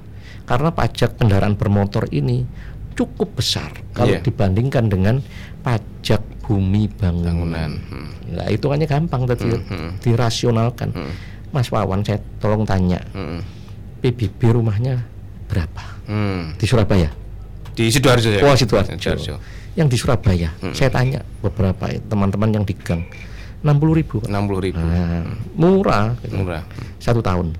[0.45, 2.47] karena pajak kendaraan bermotor ini
[2.95, 4.22] cukup besar kalau Iya.
[4.22, 5.18] dibandingkan dengan
[5.61, 7.24] pajak bumi bangunan.
[7.24, 7.70] Bangunan.
[7.89, 8.09] Hmm.
[8.37, 9.99] Nah, itu hanya gampang tadi hmm.
[9.99, 10.93] dirasionalkan.
[10.93, 11.12] Hmm.
[11.51, 13.41] Mas Wawan saya tolong tanya, Hmm.
[13.99, 15.01] PBB rumahnya
[15.49, 16.53] berapa Hmm.
[16.55, 17.09] di Surabaya?
[17.72, 18.45] Di sidoarjo ya.
[18.45, 18.53] Oh.
[18.53, 19.41] Sidoarjo.
[19.74, 20.76] Yang di Surabaya, Hmm.
[20.76, 23.09] saya tanya beberapa teman-teman yang di gang,
[23.64, 24.16] 60 ribu.
[24.20, 24.28] Pak.
[24.28, 24.84] 60 ribu.
[24.84, 25.24] Nah,
[25.56, 26.36] murah, gitu.
[26.36, 26.62] Murah.
[27.00, 27.56] satu tahun.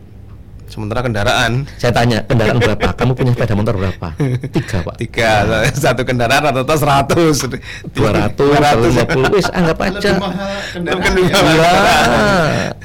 [0.64, 2.96] Sementara kendaraan Saya tanya kendaraan berapa?
[2.96, 4.16] Kamu punya sepeda motor berapa?
[4.50, 4.94] Tiga pak.
[4.98, 5.30] tiga
[5.70, 7.46] satu kendaraan rata-rata seratus
[7.94, 8.59] Dua ratus,
[8.90, 9.28] lima puluh.
[9.38, 9.94] Wis anggap aja.
[9.94, 11.05] Lebih mahal kendaraan.
[11.05, 11.72] Lebih ya.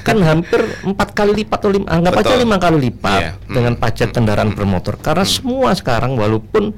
[0.05, 2.43] kan hampir empat kali lipat atau lima, anggap aja Betul.
[2.45, 3.21] lima kali lipat.
[3.25, 3.53] Hmm.
[3.57, 4.95] dengan pajak kendaraan bermotor.
[5.01, 6.75] Karena semua sekarang walaupun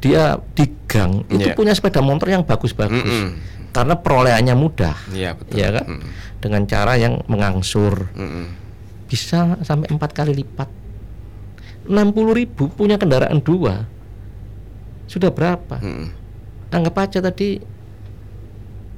[0.00, 0.22] dia
[0.52, 1.54] di gang itu Iya.
[1.54, 2.96] punya sepeda motor yang bagus-bagus.
[2.98, 3.28] Mm-mm.
[3.70, 4.96] Karena perolehannya mudah.
[5.12, 5.54] Iya betul.
[5.54, 5.86] Ya kan?
[5.86, 6.02] Mm.
[6.40, 8.46] Dengan cara yang mengangsur Mm-mm.
[9.06, 10.66] bisa sampai empat kali lipat.
[11.84, 11.92] 60
[12.32, 13.84] ribu punya kendaraan dua
[15.06, 15.78] sudah berapa?
[15.78, 16.08] Mm-mm.
[16.70, 17.60] Anggap aja tadi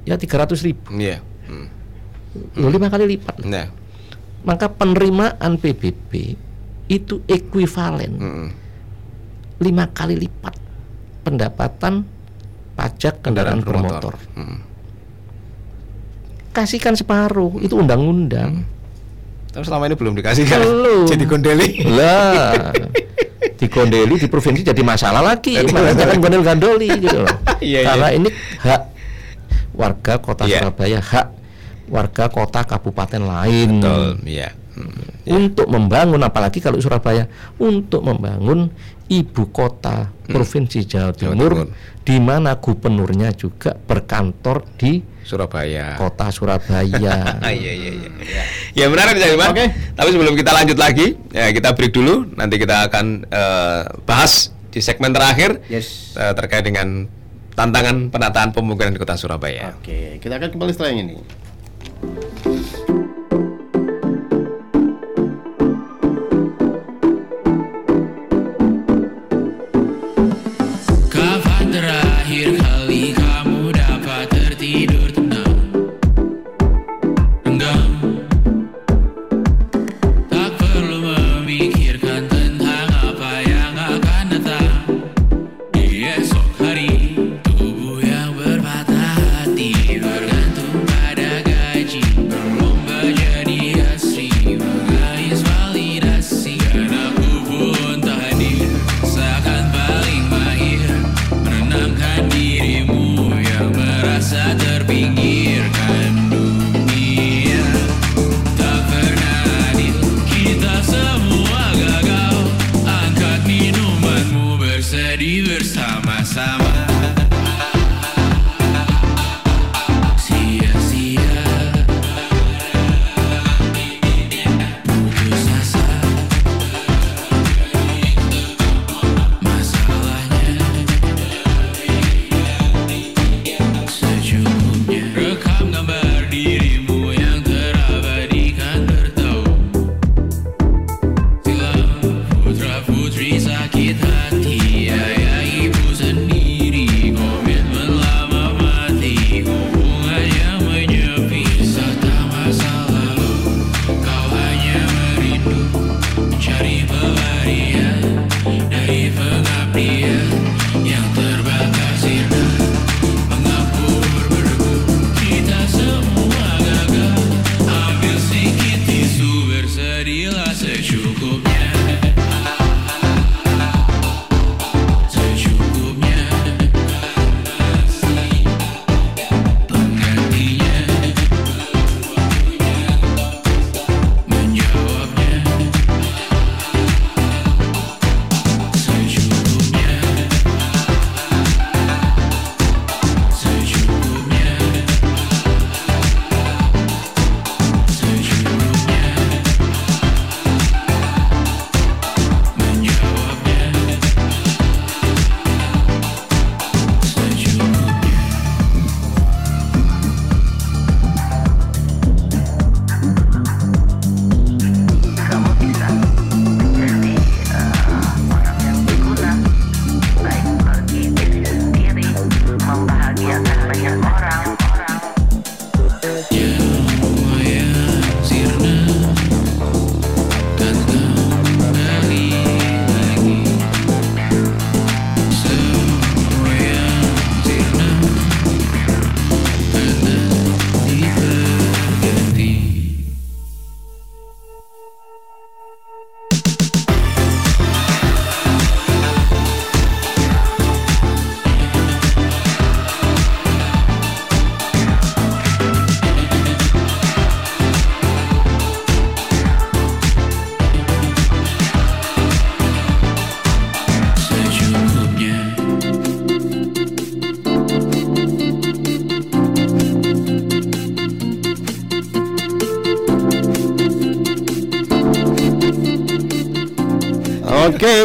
[0.03, 1.19] ya 300 ribu, Iya.
[1.47, 1.67] Mm.
[2.57, 3.45] Loh, lima kali lipat.
[3.45, 3.69] Nah.
[4.43, 6.35] Maka penerimaan PBB
[6.85, 8.47] itu ekuivalen Mm-mm.
[9.59, 10.51] lima kali lipat
[11.23, 12.03] pendapatan
[12.75, 14.19] pajak kendaraan, bermotor.
[14.35, 14.59] Mm.
[16.53, 18.61] Kasihkan separuh, itu undang-undang.
[19.53, 20.61] Tapi selama ini belum dikasih kan?
[20.61, 21.05] Belum.
[21.05, 21.67] Jadi gondeli.
[21.85, 22.73] Lah,
[23.61, 25.61] digondeli di provinsi jadi masalah lagi.
[25.61, 27.37] Makanya jangan gondel-gandoli gitu loh.
[27.63, 27.87] Iya, iya.
[27.87, 28.81] Karena ini hak
[29.71, 30.67] warga kota Iya.
[30.67, 31.27] Surabaya, hak
[31.87, 33.79] warga kota kabupaten lain.
[33.79, 34.03] Betul.
[34.27, 34.49] Iya.
[34.73, 35.05] Mm.
[35.23, 38.73] Untuk membangun apalagi kalau Surabaya untuk membangun
[39.07, 41.67] ibu kota provinsi Jawa Jawa Timur Timur.
[42.03, 45.95] di mana gubernurnya juga berkantor di Surabaya.
[45.95, 47.39] kota Surabaya.
[47.47, 48.43] Ah, iya iya iya.
[48.75, 49.55] Ya benar Mas.
[49.55, 49.65] Oke.
[49.95, 52.27] Tapi sebelum kita lanjut lagi, ya kita break dulu.
[52.35, 56.11] Nanti kita akan eh, bahas di segmen terakhir Yes.
[56.19, 57.07] eh, terkait dengan
[57.55, 59.71] tantangan penataan pembangunan di Kota Surabaya.
[59.79, 61.15] Oke, kita akan kembali setelah ini.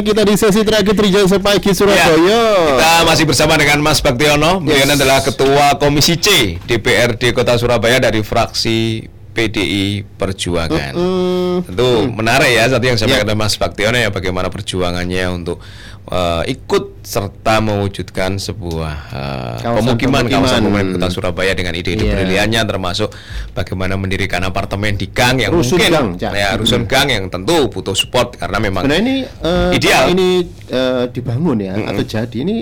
[0.08, 2.16] Kita di sesi terakhir Trijaya Sepagi Surabaya.
[2.16, 4.58] Ya, kita masih bersama dengan Mas Baktiono.
[4.58, 4.96] Beliau Yes.
[4.96, 10.92] adalah Ketua Komisi C DPRD Kota Surabaya dari fraksi PDI Perjuangan.
[10.92, 13.22] Hmm, Tentu menarik ya tadi yang saya Ya.
[13.22, 15.60] oleh Mas Baktiono ya bagaimana perjuangannya untuk
[16.08, 20.40] eh, ikut serta mewujudkan sebuah eh, Kawasan pemukiman pemukiman.
[20.40, 22.12] kawasan pemukiman Kota Surabaya dengan ide-ide Iya.
[22.14, 23.08] briliannya termasuk
[23.52, 26.90] bagaimana mendirikan apartemen di gang yang Rusun mungkin gang, ya rusun Hmm.
[26.90, 30.04] gang yang tentu butuh support karena memang Sebenarnya ini eh, Ideal.
[30.10, 30.28] ini
[30.66, 32.56] eh, dibangun ya atau jadi ini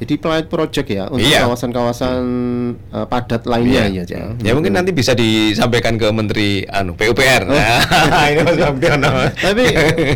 [0.00, 1.44] jadi pilot project ya untuk Iya.
[1.44, 2.22] kawasan-kawasan
[2.88, 4.02] eh, padat lainnya ya, Iya.
[4.08, 4.40] Cak.
[4.40, 7.44] Ya mungkin nanti bisa disampaikan ke Menteri anu PUPR.
[7.44, 7.84] Nah,
[8.32, 8.56] ini Mas.
[9.36, 9.64] Tapi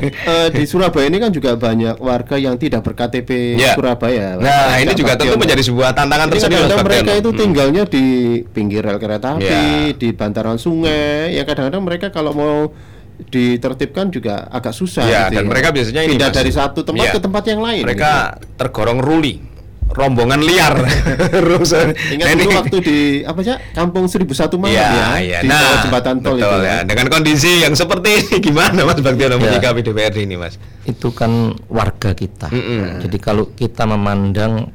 [0.08, 3.76] eh, di Surabaya ini kan juga banyak warga yang tidak berKTP Ya.
[3.76, 4.40] Surabaya.
[4.40, 7.38] Nah, ini juga tentu menjadi sebuah tantangan tersendiri mereka itu Hmm.
[7.38, 8.04] tinggalnya di
[8.46, 9.92] pinggir rel kereta api, Ya.
[9.92, 11.34] di bantaran sungai.
[11.34, 12.56] Ya kadang-kadang mereka kalau mau
[13.14, 15.06] ditertibkan juga agak susah.
[15.06, 17.12] Ya, gitu dan mereka biasanya ini, pindah dari satu tempat Ya.
[17.14, 17.84] ke tempat yang lain.
[17.86, 18.12] Mereka
[18.58, 19.38] tergorong ruli,
[19.94, 20.74] rombongan liar.
[22.10, 24.26] Ingat Nah, dulu ini- waktu di apa sih Kampung 1001
[24.56, 25.38] malam Iya, ya, iya.
[25.40, 26.66] di Nah, jembatan tol betul itu.
[26.66, 26.76] ya.
[26.82, 29.40] Dengan kondisi yang seperti ini gimana Mas Baktiono Ya.
[29.40, 30.58] menyikapi DPRD ini, Mas?
[30.82, 31.30] itu kan
[31.66, 32.50] warga kita.
[32.50, 33.00] Mm-mm.
[33.00, 34.68] Jadi kalau kita memandang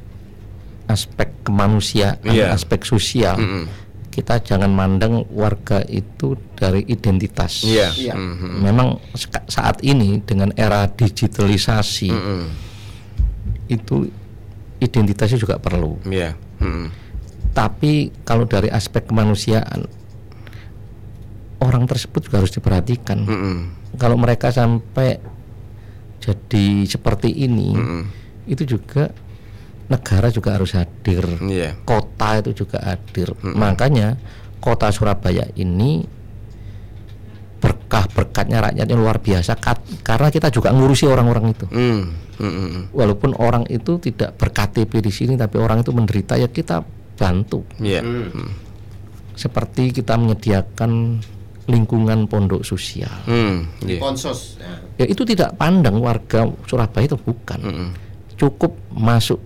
[0.86, 2.50] aspek kemanusiaan, Iya.
[2.50, 3.64] aspek sosial, Mm-mm.
[4.10, 7.62] kita jangan mandang warga itu dari identitas.
[7.62, 7.94] Iya.
[7.94, 8.14] Iya.
[8.16, 8.50] Mhm.
[8.60, 12.42] Memang seka- saat ini dengan era digitalisasi Mm-mm.
[13.70, 14.10] itu
[14.80, 16.00] identitasnya juga perlu.
[16.08, 16.36] Iya.
[16.60, 16.88] Mhm.
[17.52, 19.84] Tapi kalau dari aspek kemanusiaan
[21.60, 23.20] orang tersebut juga harus diperhatikan.
[23.24, 23.58] Mhm.
[24.00, 25.20] Kalau mereka sampai
[26.20, 28.04] jadi seperti ini, Mhm.
[28.48, 29.12] itu juga
[29.90, 31.74] negara juga harus hadir, Iya.
[31.84, 33.34] kota itu juga hadir.
[33.42, 34.16] Makanya
[34.62, 36.06] kota Surabaya ini
[37.60, 41.66] berkah berkatnya rakyatnya luar biasa kat- karena kita juga ngurusi orang-orang itu.
[41.68, 42.04] Mhm.
[42.40, 42.82] Mhm.
[42.92, 46.80] Walaupun orang itu tidak berKTP di sini, tapi orang itu menderita ya kita
[47.14, 47.68] bantu.
[47.78, 48.00] Iya.
[48.00, 48.32] Hmm.
[48.32, 48.50] Mhm.
[49.36, 51.20] Seperti kita menyediakan
[51.66, 53.12] lingkungan pondok sosial.
[53.28, 54.00] Iya.
[54.00, 54.58] Konsos.
[54.58, 57.60] Nah, Ya itu tidak pandang warga Surabaya itu bukan.
[57.60, 57.88] Mhm.
[58.36, 59.40] Cukup masuk.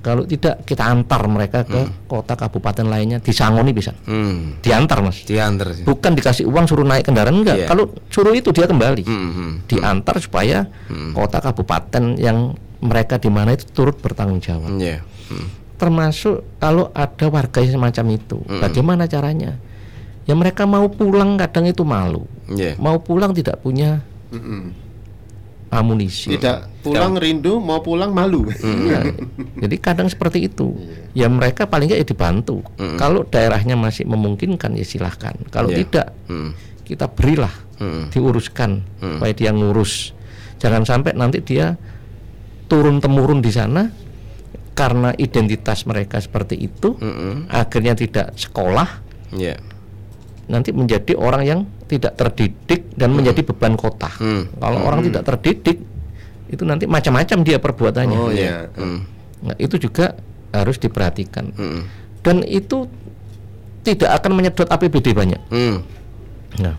[0.00, 3.92] Kalau tidak kita antar mereka ke kota kabupaten lainnya disangoni bisa.
[4.08, 4.64] Mhm.
[4.64, 5.28] Diantar Mas.
[5.28, 5.84] Diantar sih.
[5.84, 7.56] Bukan dikasih uang suruh naik kendaraan enggak.
[7.60, 7.68] Iya.
[7.68, 9.04] Kalau suruh itu dia kembali.
[9.04, 9.68] Mhm.
[9.68, 10.64] Diantar supaya
[11.12, 14.72] kota kabupaten yang mereka di mana itu turut bertanggung jawab.
[14.80, 15.04] Iya.
[15.04, 15.46] Mhm.
[15.76, 19.56] Termasuk kalau ada warga yang semacam itu, bagaimana caranya?
[20.28, 22.24] Ya mereka mau pulang kadang itu malu.
[22.48, 22.76] Iya.
[22.80, 24.00] Mau pulang tidak punya
[25.70, 26.34] amunisi.
[26.34, 28.50] Tidak pulang rindu, mau pulang malu.
[28.50, 29.06] Nah,
[29.62, 30.74] jadi kadang seperti itu.
[31.14, 32.62] Ya mereka paling nggak ya dibantu.
[32.98, 35.34] Kalau daerahnya masih memungkinkan ya silahkan.
[35.48, 35.78] Kalau Iya.
[35.86, 36.50] tidak, Mhm.
[36.82, 38.10] kita berilah, Mhm.
[38.10, 40.10] diuruskan supaya dia ngurus.
[40.58, 41.78] Jangan sampai nanti dia
[42.66, 43.90] turun temurun di sana
[44.74, 47.46] karena identitas mereka seperti itu, Mhm.
[47.46, 49.54] akhirnya tidak sekolah, Iya.
[50.50, 54.10] Nanti menjadi orang yang tidak terdidik dan menjadi beban kota.
[54.10, 54.50] Hmm.
[54.58, 55.78] Kalau orang tidak terdidik,
[56.50, 58.18] itu nanti macam-macam dia perbuatannya.
[58.18, 58.66] Oh iya.
[58.74, 59.00] Mhm.
[59.46, 60.18] Nah, itu juga
[60.50, 61.54] harus diperhatikan.
[61.54, 61.80] Mhm.
[62.26, 62.90] Dan itu
[63.86, 65.40] tidak akan menyedot APBD banyak.
[65.48, 65.76] Mhm.
[66.60, 66.74] Nah,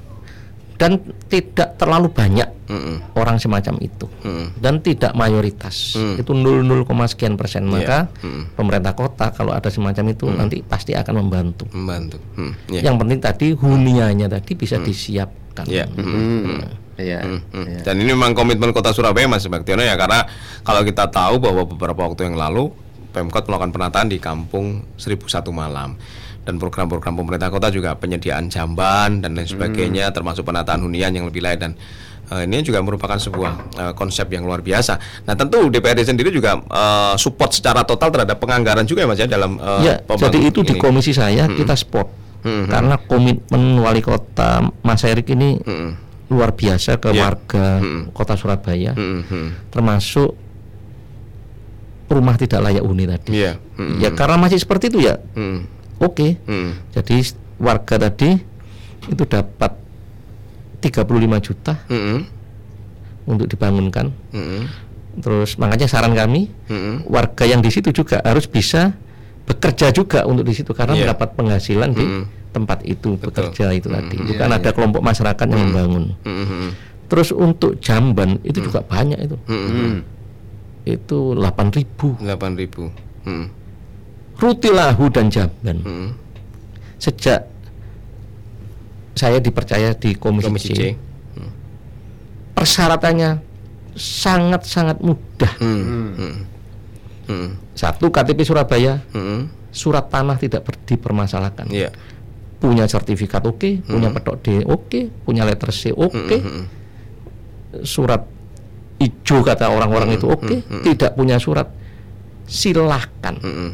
[0.81, 0.97] dan
[1.29, 3.13] tidak terlalu banyak Mhm.
[3.13, 4.09] orang semacam itu.
[4.25, 4.45] Mhm.
[4.57, 5.93] Dan tidak mayoritas.
[5.93, 6.17] Hmm.
[6.17, 7.69] Itu 0,0 sekian persen.
[7.69, 8.49] Maka Hmm.
[8.57, 11.69] pemerintah kota kalau ada semacam itu nanti pasti akan membantu.
[11.69, 12.17] Membantu.
[12.33, 12.53] Mhm.
[12.73, 12.81] Iya.
[12.89, 15.69] Yang penting tadi hunianya tadi bisa disiapkan.
[15.69, 15.85] Iya.
[15.85, 16.65] Hmm.
[16.97, 17.19] Iya.
[17.21, 17.65] Hmm, hmm.
[17.69, 17.79] iya.
[17.85, 20.25] Dan ini memang komitmen Kota Surabaya Mas Baktiono ya karena
[20.61, 22.73] kalau kita tahu bahwa beberapa waktu yang lalu
[23.11, 25.99] Pemkot melakukan penataan di Kampung 1001 Malam
[26.41, 31.39] dan program-program pemerintah kota juga penyediaan jamban dan lain sebagainya termasuk penataan hunian yang lebih
[31.39, 31.71] layak dan
[32.27, 34.97] eh, ini juga merupakan sebuah eh, konsep yang luar biasa.
[35.23, 39.27] Nah tentu DPRD sendiri juga eh, support secara total terhadap penganggaran juga ya Mas ya
[39.27, 40.81] dalam eh, Ya, jadi itu di ini.
[40.81, 42.09] komisi saya kita spot.
[42.41, 45.93] Hmm, Karena komitmen wali kota Mas Erik ini Hmm,
[46.27, 47.29] luar biasa ke Ya.
[47.29, 48.09] warga Hmm.
[48.09, 49.47] kota Surabaya, hmm, hmm.
[49.69, 50.33] termasuk
[52.07, 53.29] rumah tidak layak huni tadi.
[53.37, 53.55] Iya.
[53.77, 56.27] Hmm, Ya karena masih seperti itu ya, hmm, oke.
[56.41, 56.71] hmm.
[56.91, 57.15] Jadi
[57.55, 58.33] warga tadi
[59.03, 59.71] itu dapat
[60.79, 61.05] 35
[61.39, 62.25] juta Hmm,
[63.23, 64.09] untuk dibangunkan.
[64.31, 64.61] hmm,
[65.13, 67.05] Terus makanya saran kami hmm.
[67.05, 68.95] warga yang di situ juga harus bisa
[69.43, 71.01] bekerja juga untuk di situ karena Iya.
[71.05, 72.23] mendapat penghasilan di Mm.
[72.51, 73.51] tempat itu Betul.
[73.51, 74.15] bekerja itu tadi.
[74.15, 74.71] Mm, Bukan iya, ada iya.
[74.71, 76.05] kelompok masyarakat yang membangun.
[76.23, 76.69] Hmm, hmm,
[77.05, 79.35] Terus untuk jamban itu juga banyak itu.
[79.43, 79.67] hmm.
[79.67, 79.95] Hmm.
[80.83, 82.87] Itu 8.000 delapan ribu.
[83.21, 83.51] Hmm.
[84.41, 85.77] Rutilahu dan jamban.
[85.79, 86.09] Hmm.
[86.97, 87.45] Sejak
[89.13, 90.81] saya dipercaya di komisi, Komisi C, C.
[92.55, 93.29] persyaratannya
[93.93, 95.53] sangat-sangat mudah.
[95.59, 96.13] Hmm.
[96.15, 96.35] Hmm.
[97.27, 97.49] Hmm.
[97.73, 99.47] Satu KTP Surabaya, Hmm.
[99.69, 101.69] surat tanah tidak ber- dipermasalahkan.
[101.69, 101.89] Iya.
[102.57, 106.65] Punya sertifikat oke, punya petok D oke, punya letter C oke, Hmm.
[107.81, 108.21] surat
[109.01, 111.65] hijau kata orang-orang itu oke, tidak punya surat
[112.45, 113.33] silahkan.
[113.41, 113.71] Hmm.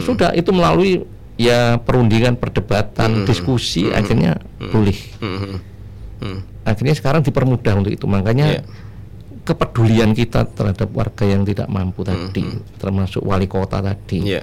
[0.00, 1.04] Sudah itu melalui
[1.36, 4.40] ya perundingan, perdebatan, diskusi akhirnya
[4.70, 4.98] boleh.
[5.20, 5.58] Hmm.
[6.22, 6.38] Hmm.
[6.62, 8.06] Akhirnya sekarang dipermudah untuk itu.
[8.06, 8.62] Makanya Iya.
[9.42, 12.46] kepedulian kita terhadap warga yang tidak mampu tadi,
[12.78, 14.38] termasuk wali kota tadi.
[14.38, 14.42] Iya.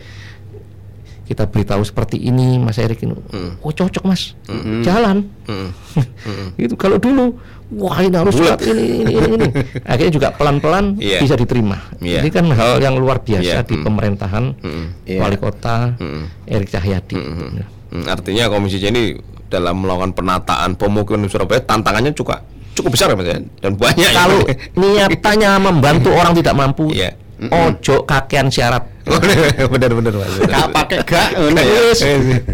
[1.23, 3.13] Kita beritahu seperti ini, Mas Erik ini,
[3.61, 4.33] oh cocok Mas,
[4.83, 5.23] jalan.
[5.49, 6.53] Hmm.
[6.59, 7.39] itu kalau dulu,
[7.71, 9.47] wah ini harus surat ini, ini, ini, ini.
[9.91, 11.21] Akhirnya juga pelan-pelan Iya.
[11.21, 11.77] bisa diterima.
[11.99, 12.21] Iya.
[12.21, 13.67] Ini kan hal yang luar biasa Iya.
[13.67, 14.85] di pemerintahan Hmm.
[15.03, 15.19] Iya.
[15.21, 15.93] wali kota
[16.43, 17.17] Erik Cahyadi.
[17.55, 17.65] Ya.
[17.89, 22.41] Hmm, artinya Komisi C ini dalam melakukan penataan pemukiman di Surabaya tantangannya juga
[22.73, 24.15] cukup besar ya Mas ya dan banyak ya.
[24.15, 24.39] Kalau
[24.79, 26.93] niatannya membantu orang tidak mampu,
[27.39, 27.71] Iya.
[27.71, 28.83] ojo kakean syarat.
[29.73, 30.33] benar-benar Mas.
[30.43, 31.73] Gak pakai gak ngono ya.
[31.87, 31.99] Yes.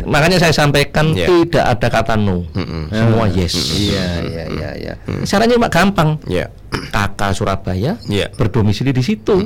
[0.04, 1.26] Makanya saya sampaikan Iya.
[1.28, 2.46] tidak ada kata no,
[2.88, 3.54] semua yes.
[3.74, 4.94] Iya, iya, iya, iya.
[5.24, 6.22] Caranya cuma gampang.
[6.24, 6.54] Iya.
[6.88, 8.30] Kakak Surabaya Iya.
[8.32, 9.42] berdomisili di situ.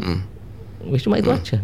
[0.82, 1.60] Wis cuma itu aja.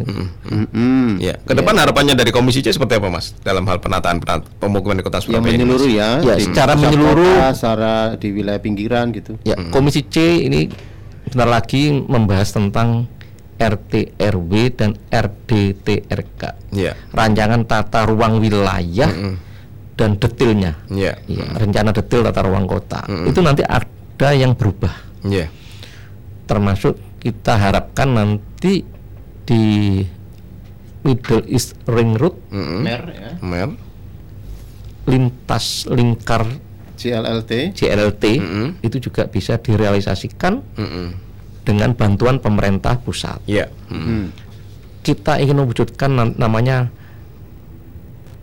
[0.45, 1.17] Mm-mm.
[1.17, 4.91] Ya, ke depan harapannya dari Komisi C seperti apa Mas dalam hal penataan penat- pemukiman
[4.93, 5.49] di Kota Surabaya?
[5.49, 5.79] ini, Mas?
[5.79, 6.09] menyeluruh ya.
[6.21, 7.23] Ya, di secara menyeluruh.
[7.39, 9.39] kota, secara di wilayah pinggiran gitu.
[9.41, 10.67] Ya, Komisi C ini
[11.25, 13.07] bentar lagi membahas tentang
[13.55, 16.41] RT RW dan RDTRK.
[16.75, 16.93] Iya.
[17.15, 19.11] Rancangan tata ruang wilayah
[19.95, 20.75] dan detailnya.
[20.91, 21.15] Iya.
[21.25, 23.07] Ya, rencana detail tata ruang kota.
[23.27, 24.91] Itu nanti ada yang berubah.
[25.23, 25.47] Iya.
[26.45, 28.85] Termasuk kita harapkan nanti
[29.45, 29.63] di
[31.05, 33.31] Middle East Ring Road Mer ya.
[33.41, 33.69] Mer.
[35.05, 36.49] lintas lingkar
[36.97, 37.77] CLLT.
[37.77, 38.23] JLT
[38.81, 41.07] itu juga bisa direalisasikan Mm-mm.
[41.65, 43.41] Dengan bantuan pemerintah pusat.
[43.43, 43.67] Iya.
[43.89, 44.29] Hmm.
[45.01, 46.93] Kita ingin mewujudkan nam- namanya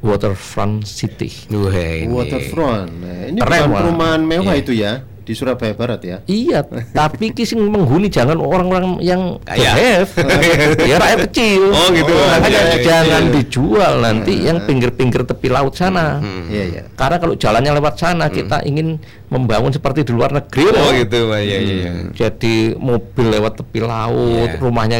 [0.02, 1.30] Waterfront City.
[1.48, 2.10] Wah, ini.
[2.10, 2.90] Waterfront.
[2.90, 4.62] Nah, ini Keren, bukan perumahan mewah Iya.
[4.62, 4.92] itu ya
[5.22, 6.16] di Surabaya Barat ya.
[6.26, 10.02] Iya, tapi kising menghuni jangan orang-orang yang Kaya.
[10.90, 11.70] ya rakyat kecil.
[11.70, 12.10] Oh, gitu.
[12.10, 13.32] Makanya Iya, iya, jangan iya.
[13.38, 16.18] dijual nanti yang pinggir-pinggir tepi laut sana.
[16.50, 16.82] Iya, iya.
[16.92, 18.98] Karena kalau jalannya lewat sana kita ingin
[19.30, 20.90] membangun seperti di luar negeri Oh loh.
[20.92, 21.30] gitu.
[21.32, 21.90] Iya, iya, iya.
[22.10, 24.58] Jadi mobil lewat tepi laut, Iya.
[24.58, 24.98] rumahnya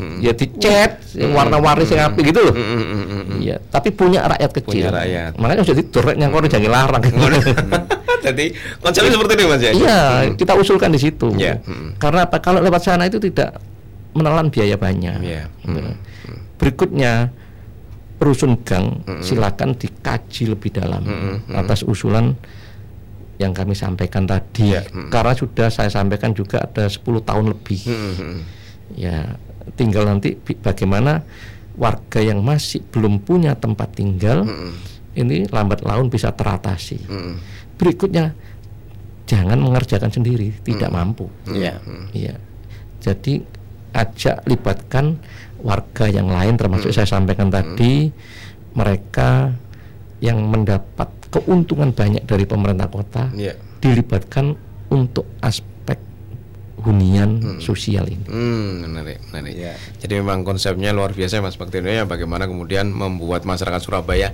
[0.00, 2.54] ya dicat, yang warna-warni sing apik gitu loh.
[2.56, 3.19] Mm, mm, mm, mm.
[3.40, 4.86] Iya, tapi punya rakyat kecil.
[4.86, 5.32] Punya rakyat.
[5.40, 7.02] Makanya jadi durek yang kono jangan larang.
[8.20, 8.52] Jadi
[8.84, 9.72] konsepnya seperti ini Mas ya.
[9.72, 10.00] Iya,
[10.36, 11.32] kita usulkan di situ.
[11.40, 11.96] Iya, mm.
[11.96, 12.36] Karena apa?
[12.44, 13.56] Kalau lewat sana itu tidak
[14.12, 15.24] menelan biaya banyak.
[15.24, 15.80] Iya, Gitu.
[16.60, 17.32] Berikutnya
[18.20, 21.00] perusun gang silakan dikaji lebih dalam
[21.56, 22.36] atas usulan
[23.40, 24.76] yang kami sampaikan tadi.
[24.76, 27.80] Iya, Karena sudah saya sampaikan juga ada 10 tahun lebih.
[27.88, 28.38] Mm, mm.
[29.00, 29.40] Ya,
[29.80, 31.24] tinggal nanti bagaimana
[31.80, 34.44] warga yang masih belum punya tempat tinggal
[35.16, 37.00] ini lambat laun bisa teratasi.
[37.08, 37.34] Mm.
[37.80, 38.36] Berikutnya
[39.24, 41.26] jangan mengerjakan sendiri, tidak mampu.
[41.48, 41.80] Iya.
[42.12, 42.36] Iya.
[43.00, 43.40] Jadi
[43.96, 45.18] ajak libatkan
[45.64, 48.12] warga yang lain termasuk saya sampaikan tadi
[48.76, 49.50] mereka
[50.20, 53.56] yang mendapat keuntungan banyak dari pemerintah kota Iya.
[53.80, 54.54] dilibatkan
[54.92, 55.69] untuk aspek
[56.80, 58.26] hunian sosial ini.
[58.26, 59.54] Hmm, menarik, menarik.
[59.54, 59.74] Iya.
[60.00, 64.32] Jadi memang konsepnya luar biasa Mas Bakti ya bagaimana kemudian membuat masyarakat Surabaya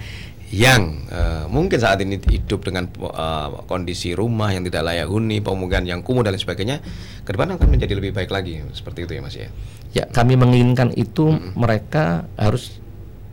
[0.54, 5.82] yang eh, mungkin saat ini hidup dengan eh, kondisi rumah yang tidak layak huni, pemukiman
[5.82, 6.78] yang kumuh dan lain sebagainya,
[7.26, 9.50] ke depan akan menjadi lebih baik lagi seperti itu ya Mas ya.
[9.96, 12.78] Ya, kami menginginkan itu mereka harus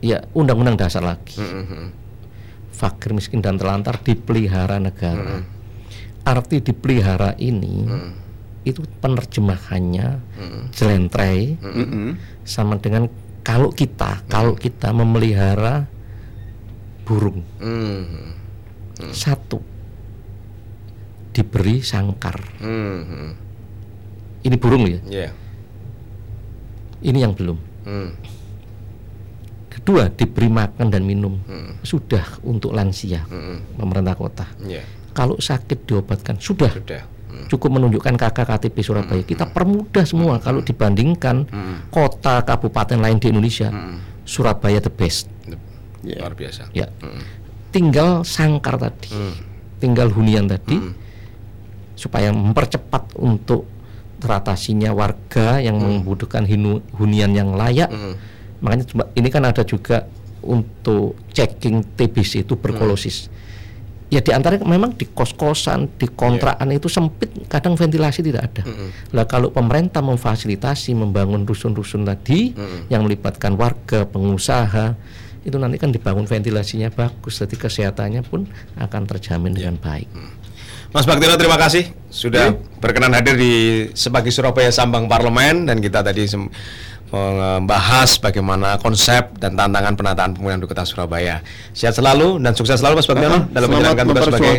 [0.02, 1.38] ya undang-undang dasar lagi.
[1.38, 1.94] Mm-mm.
[2.74, 5.46] Fakir miskin dan terlantar dipelihara negara.
[6.24, 7.84] Arti dipelihara ini
[8.64, 10.24] itu penerjemahannya
[10.72, 12.16] jelentrai Mm-mm.
[12.44, 13.12] sama dengan
[13.44, 15.88] kalau kita kalau kita memelihara
[17.04, 18.32] burung Mm.
[19.12, 19.60] satu
[21.32, 23.36] diberi sangkar Mm.
[24.44, 25.30] ini burung ya Ya.
[27.04, 28.10] ini yang belum Mm.
[29.68, 31.36] kedua diberi makan dan minum
[31.84, 33.76] sudah untuk lansia Mm.
[33.76, 34.88] pemerintah kota Ya.
[35.12, 37.04] kalau sakit diobatkan sudah Sudah.
[37.34, 37.50] Mm.
[37.50, 39.24] cukup menunjukkan KK KTP Surabaya.
[39.24, 41.50] Kita permudah semua kalau dibandingkan
[41.90, 43.74] kota kabupaten lain di Indonesia.
[44.24, 45.26] Surabaya the best.
[46.02, 46.20] Iya.
[46.20, 46.70] Luar biasa.
[46.72, 46.86] ya.
[47.70, 49.10] Tinggal sangkar tadi.
[49.78, 50.78] Tinggal hunian tadi.
[51.94, 53.66] Supaya mempercepat untuk
[54.18, 57.92] teratasinya warga yang membutuhkan hinu- hunian yang layak.
[58.60, 60.08] Makanya coba- ini kan ada juga
[60.40, 63.28] untuk checking TBC tuberkulosis
[64.14, 68.64] ya di antara memang di kos-kosan, di kontrakan itu sempit, kadang ventilasi tidak ada.
[69.10, 72.54] Lah kalau pemerintah memfasilitasi membangun rusun-rusun tadi
[72.94, 74.94] yang melibatkan warga, pengusaha,
[75.42, 78.46] itu nanti kan dibangun ventilasinya bagus, jadi kesehatannya pun
[78.78, 80.08] akan terjamin dengan baik.
[80.94, 83.54] Mas Baktino terima kasih sudah berkenan hadir di
[83.98, 86.54] Sepagi Surabaya Sambang Parlemen dan kita tadi sem-
[87.14, 91.46] membahas bagaimana konsep dan tantangan penataan pembangunan di Kota Surabaya.
[91.70, 94.58] Sehat selalu dan sukses selalu Mas Ah, dalam menjalankan tugas sebagai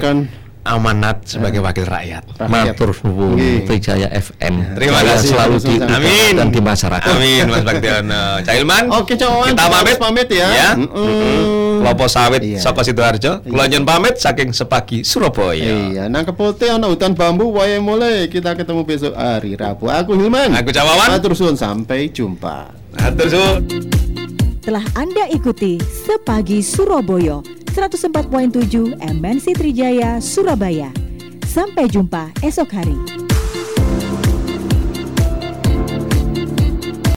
[0.65, 2.25] amanat sebagai wakil rakyat.
[2.41, 2.73] rakyat.
[2.73, 3.37] Matur nuwun.
[3.69, 4.75] Trijaya FM.
[4.75, 5.29] Terima kasih.
[5.37, 6.33] selalu di Amin.
[6.41, 7.13] dan di masyarakat.
[7.13, 8.25] Amin Mas Baktiono.
[8.43, 8.85] Cailman.
[8.97, 9.53] Oke, Cawan.
[9.53, 9.97] Kita pamit.
[10.01, 10.49] pamit ya.
[10.51, 10.71] Ya.
[10.73, 11.85] Mm-mm.
[11.85, 12.59] Kelompok sawit Iya.
[12.65, 13.45] Soko Sidoarjo.
[13.45, 15.61] Kula nyuwun pamit saking Sepagi Surabaya.
[15.65, 18.27] Iya, nang kepote ana hutan bambu wae mulai.
[18.33, 19.93] Kita ketemu besok hari Rabu.
[19.93, 20.57] Aku Hilman.
[20.57, 21.13] Aku Cawawan.
[21.13, 22.73] Matur suwun sampai jumpa.
[23.05, 23.61] Atur suwun.
[24.65, 27.45] Telah Anda ikuti Sepagi Surabaya
[27.75, 30.95] 104.7 MNC Trijaya Surabaya.
[31.43, 33.24] Sampai jumpa esok hari.